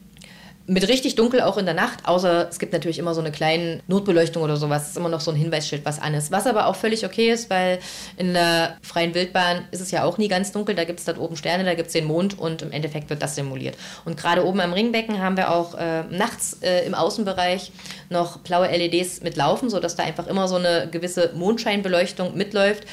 mit 0.68 0.86
richtig 0.86 1.14
dunkel 1.14 1.40
auch 1.40 1.56
in 1.56 1.64
der 1.64 1.74
Nacht, 1.74 2.00
außer 2.04 2.46
es 2.50 2.58
gibt 2.58 2.74
natürlich 2.74 2.98
immer 2.98 3.14
so 3.14 3.20
eine 3.20 3.32
kleine 3.32 3.80
Notbeleuchtung 3.86 4.42
oder 4.42 4.58
sowas. 4.58 4.82
Es 4.82 4.88
ist 4.90 4.96
immer 4.98 5.08
noch 5.08 5.20
so 5.20 5.30
ein 5.30 5.36
Hinweisschild, 5.36 5.82
was 5.86 5.98
an 5.98 6.12
ist. 6.12 6.30
Was 6.30 6.46
aber 6.46 6.66
auch 6.66 6.76
völlig 6.76 7.06
okay 7.06 7.30
ist, 7.30 7.48
weil 7.48 7.78
in 8.18 8.34
der 8.34 8.76
freien 8.82 9.14
Wildbahn 9.14 9.64
ist 9.70 9.80
es 9.80 9.90
ja 9.90 10.04
auch 10.04 10.18
nie 10.18 10.28
ganz 10.28 10.52
dunkel. 10.52 10.74
Da 10.74 10.84
gibt 10.84 10.98
es 10.98 11.06
dort 11.06 11.18
oben 11.18 11.36
Sterne, 11.36 11.64
da 11.64 11.72
gibt 11.74 11.86
es 11.86 11.94
den 11.94 12.04
Mond 12.04 12.38
und 12.38 12.60
im 12.60 12.70
Endeffekt 12.70 13.08
wird 13.08 13.22
das 13.22 13.34
simuliert. 13.34 13.78
Und 14.04 14.18
gerade 14.18 14.44
oben 14.44 14.60
am 14.60 14.74
Ringbecken 14.74 15.22
haben 15.22 15.38
wir 15.38 15.50
auch 15.52 15.74
äh, 15.74 16.02
nachts 16.10 16.58
äh, 16.60 16.84
im 16.84 16.94
Außenbereich 16.94 17.72
noch 18.10 18.36
blaue 18.40 18.68
LEDs 18.68 19.22
mitlaufen, 19.22 19.70
sodass 19.70 19.96
da 19.96 20.02
einfach 20.02 20.26
immer 20.26 20.48
so 20.48 20.56
eine 20.56 20.86
gewisse 20.90 21.32
Mondscheinbeleuchtung 21.34 22.36
mitläuft 22.36 22.84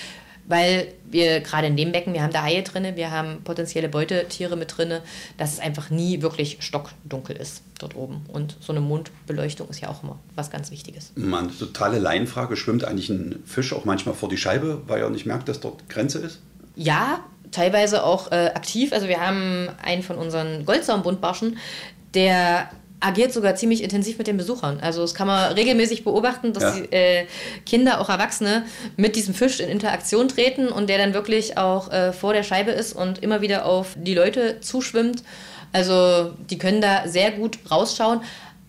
weil 0.48 0.94
wir 1.10 1.40
gerade 1.40 1.68
in 1.68 1.78
dem 1.78 1.92
Becken, 1.92 2.14
wir 2.14 2.22
haben 2.22 2.34
da 2.34 2.44
Haie 2.44 2.64
drin, 2.64 2.96
wir 2.96 3.12
haben 3.12 3.44
potenzielle 3.44 3.90
Beutetiere 3.90 4.56
mit 4.56 4.78
drin, 4.78 5.00
dass 5.38 5.54
es 5.54 5.60
einfach 5.60 5.90
nie 5.90 6.22
wirklich 6.22 6.58
stockdunkel 6.60 7.36
ist 7.36 7.64
dort 7.80 7.96
oben. 7.96 8.26
Und 8.28 8.58
so 8.60 8.72
eine 8.72 8.82
Mondbeleuchtung 8.82 9.70
ist 9.70 9.82
ja 9.82 9.90
auch 9.90 10.04
immer 10.04 10.20
was 10.36 10.52
ganz 10.52 10.72
Wichtiges. 10.72 11.12
Mann, 11.16 11.52
totale 11.58 12.00
Laienfrage, 12.00 12.58
schwimmt 12.58 12.86
eigentlich 12.86 13.10
ein 13.10 13.44
Fisch 13.46 13.74
auch 13.74 13.86
manchmal 13.86 14.16
vor 14.16 14.30
die 14.30 14.38
Scheibe, 14.38 14.82
weil 14.88 15.02
er 15.02 15.10
nicht 15.10 15.26
merkt, 15.26 15.50
dass 15.50 15.60
dort 15.60 15.88
Grenze 15.90 16.20
ist? 16.20 16.42
Ja, 16.76 17.24
teilweise 17.52 18.04
auch 18.04 18.32
äh, 18.32 18.52
aktiv. 18.54 18.94
Also 18.94 19.08
wir 19.08 19.20
haben 19.20 19.70
einen 19.84 20.04
von 20.04 20.18
unseren 20.18 20.66
Goldsaumbundbarschen, 20.66 21.58
der 22.14 22.70
agiert 23.06 23.32
sogar 23.32 23.56
ziemlich 23.56 23.84
intensiv 23.84 24.18
mit 24.18 24.28
den 24.28 24.38
Besuchern. 24.38 24.80
Also 24.82 25.02
das 25.02 25.14
kann 25.14 25.28
man 25.28 25.54
regelmäßig 25.54 26.04
beobachten, 26.04 26.54
dass 26.54 26.64
ja. 26.64 26.72
die, 26.72 26.92
äh, 26.92 27.26
Kinder, 27.66 28.02
auch 28.02 28.10
Erwachsene, 28.10 28.64
mit 28.98 29.16
diesem 29.16 29.34
Fisch 29.34 29.60
in 29.60 29.70
Interaktion 29.70 30.28
treten 30.28 30.68
und 30.68 30.90
der 30.90 30.98
dann 30.98 31.14
wirklich 31.14 31.58
auch 31.58 31.92
äh, 31.92 32.14
vor 32.14 32.34
der 32.34 32.44
Scheibe 32.44 32.72
ist 32.72 32.94
und 32.94 33.22
immer 33.22 33.42
wieder 33.42 33.66
auf 33.66 33.96
die 33.96 34.16
Leute 34.16 34.60
zuschwimmt. 34.62 35.24
Also 35.72 36.32
die 36.50 36.58
können 36.58 36.82
da 36.82 37.08
sehr 37.08 37.32
gut 37.32 37.60
rausschauen. 37.70 38.22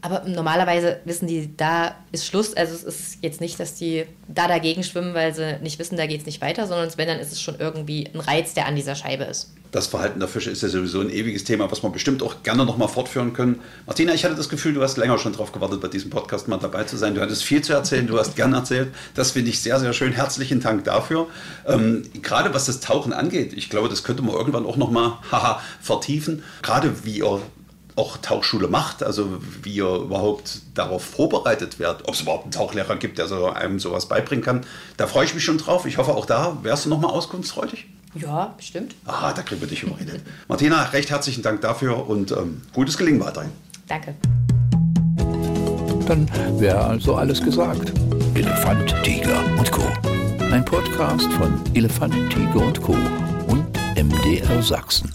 Aber 0.06 0.22
normalerweise 0.28 1.00
wissen 1.04 1.26
die, 1.26 1.56
da 1.56 1.96
ist 2.12 2.26
Schluss. 2.26 2.54
Also 2.54 2.74
es 2.74 2.84
ist 2.84 3.18
jetzt 3.22 3.40
nicht, 3.40 3.58
dass 3.58 3.74
die 3.74 4.04
da 4.28 4.46
dagegen 4.46 4.84
schwimmen, 4.84 5.14
weil 5.14 5.34
sie 5.34 5.58
nicht 5.62 5.80
wissen, 5.80 5.96
da 5.96 6.06
geht 6.06 6.20
es 6.20 6.26
nicht 6.26 6.40
weiter, 6.40 6.68
sondern 6.68 6.88
wenn, 6.96 7.08
dann 7.08 7.18
ist 7.18 7.32
es 7.32 7.42
schon 7.42 7.58
irgendwie 7.58 8.08
ein 8.14 8.20
Reiz, 8.20 8.54
der 8.54 8.66
an 8.66 8.76
dieser 8.76 8.94
Scheibe 8.94 9.24
ist 9.24 9.52
das 9.76 9.88
Verhalten 9.88 10.20
der 10.20 10.28
Fische 10.28 10.50
ist 10.50 10.62
ja 10.62 10.68
sowieso 10.68 11.00
ein 11.00 11.10
ewiges 11.10 11.44
Thema, 11.44 11.70
was 11.70 11.82
wir 11.82 11.90
bestimmt 11.90 12.22
auch 12.22 12.42
gerne 12.42 12.64
nochmal 12.64 12.88
fortführen 12.88 13.34
können. 13.34 13.60
Martina, 13.86 14.14
ich 14.14 14.24
hatte 14.24 14.34
das 14.34 14.48
Gefühl, 14.48 14.72
du 14.72 14.82
hast 14.82 14.96
länger 14.96 15.18
schon 15.18 15.32
darauf 15.32 15.52
gewartet, 15.52 15.82
bei 15.82 15.88
diesem 15.88 16.08
Podcast 16.08 16.48
mal 16.48 16.56
dabei 16.56 16.84
zu 16.84 16.96
sein. 16.96 17.14
Du 17.14 17.20
hattest 17.20 17.44
viel 17.44 17.62
zu 17.62 17.74
erzählen, 17.74 18.06
du 18.06 18.18
hast 18.18 18.36
gern 18.36 18.54
erzählt. 18.54 18.88
Das 19.14 19.32
finde 19.32 19.50
ich 19.50 19.60
sehr, 19.60 19.78
sehr 19.78 19.92
schön. 19.92 20.12
Herzlichen 20.12 20.60
Dank 20.60 20.84
dafür. 20.84 21.26
Ähm, 21.66 22.04
gerade 22.22 22.54
was 22.54 22.64
das 22.64 22.80
Tauchen 22.80 23.12
angeht, 23.12 23.52
ich 23.54 23.68
glaube, 23.68 23.88
das 23.90 24.02
könnte 24.02 24.22
man 24.22 24.34
irgendwann 24.34 24.64
auch 24.64 24.78
nochmal 24.78 25.18
vertiefen. 25.82 26.42
Gerade 26.62 27.04
wie 27.04 27.18
ihr 27.18 27.40
auch 27.96 28.18
Tauchschule 28.18 28.68
macht, 28.68 29.02
also 29.02 29.40
wie 29.62 29.74
ihr 29.76 29.88
überhaupt 29.88 30.60
darauf 30.74 31.02
vorbereitet 31.02 31.78
werdet, 31.78 32.06
ob 32.06 32.14
es 32.14 32.20
überhaupt 32.20 32.44
einen 32.44 32.52
Tauchlehrer 32.52 32.96
gibt, 32.96 33.18
der 33.18 33.26
so 33.26 33.48
einem 33.48 33.80
sowas 33.80 34.06
beibringen 34.06 34.44
kann. 34.44 34.66
Da 34.98 35.06
freue 35.06 35.24
ich 35.24 35.34
mich 35.34 35.44
schon 35.44 35.58
drauf. 35.58 35.86
Ich 35.86 35.96
hoffe, 35.96 36.14
auch 36.14 36.26
da 36.26 36.58
wärst 36.62 36.84
du 36.84 36.90
nochmal 36.90 37.10
auskunftsfreudig. 37.10 37.86
Ja, 38.14 38.54
bestimmt. 38.56 38.94
Ah, 39.06 39.32
da 39.32 39.42
kriegen 39.42 39.60
wir 39.60 39.68
dich 39.68 39.82
überredet. 39.82 40.22
Martina, 40.48 40.82
recht 40.84 41.10
herzlichen 41.10 41.42
Dank 41.42 41.60
dafür 41.62 42.08
und 42.08 42.32
ähm, 42.32 42.62
gutes 42.72 42.96
Gelingen 42.96 43.20
weiterhin. 43.20 43.50
Danke. 43.88 44.14
Dann 46.06 46.30
wäre 46.60 46.84
also 46.84 47.16
alles 47.16 47.42
gesagt. 47.42 47.92
Elefant, 48.34 48.94
Tiger 49.02 49.42
und 49.58 49.70
Co. 49.72 49.82
Ein 50.52 50.64
Podcast 50.64 51.30
von 51.32 51.60
Elefant, 51.74 52.14
Tiger 52.30 52.66
und 52.66 52.80
Co. 52.80 52.96
und 53.48 53.66
MDR 53.96 54.62
Sachsen. 54.62 55.12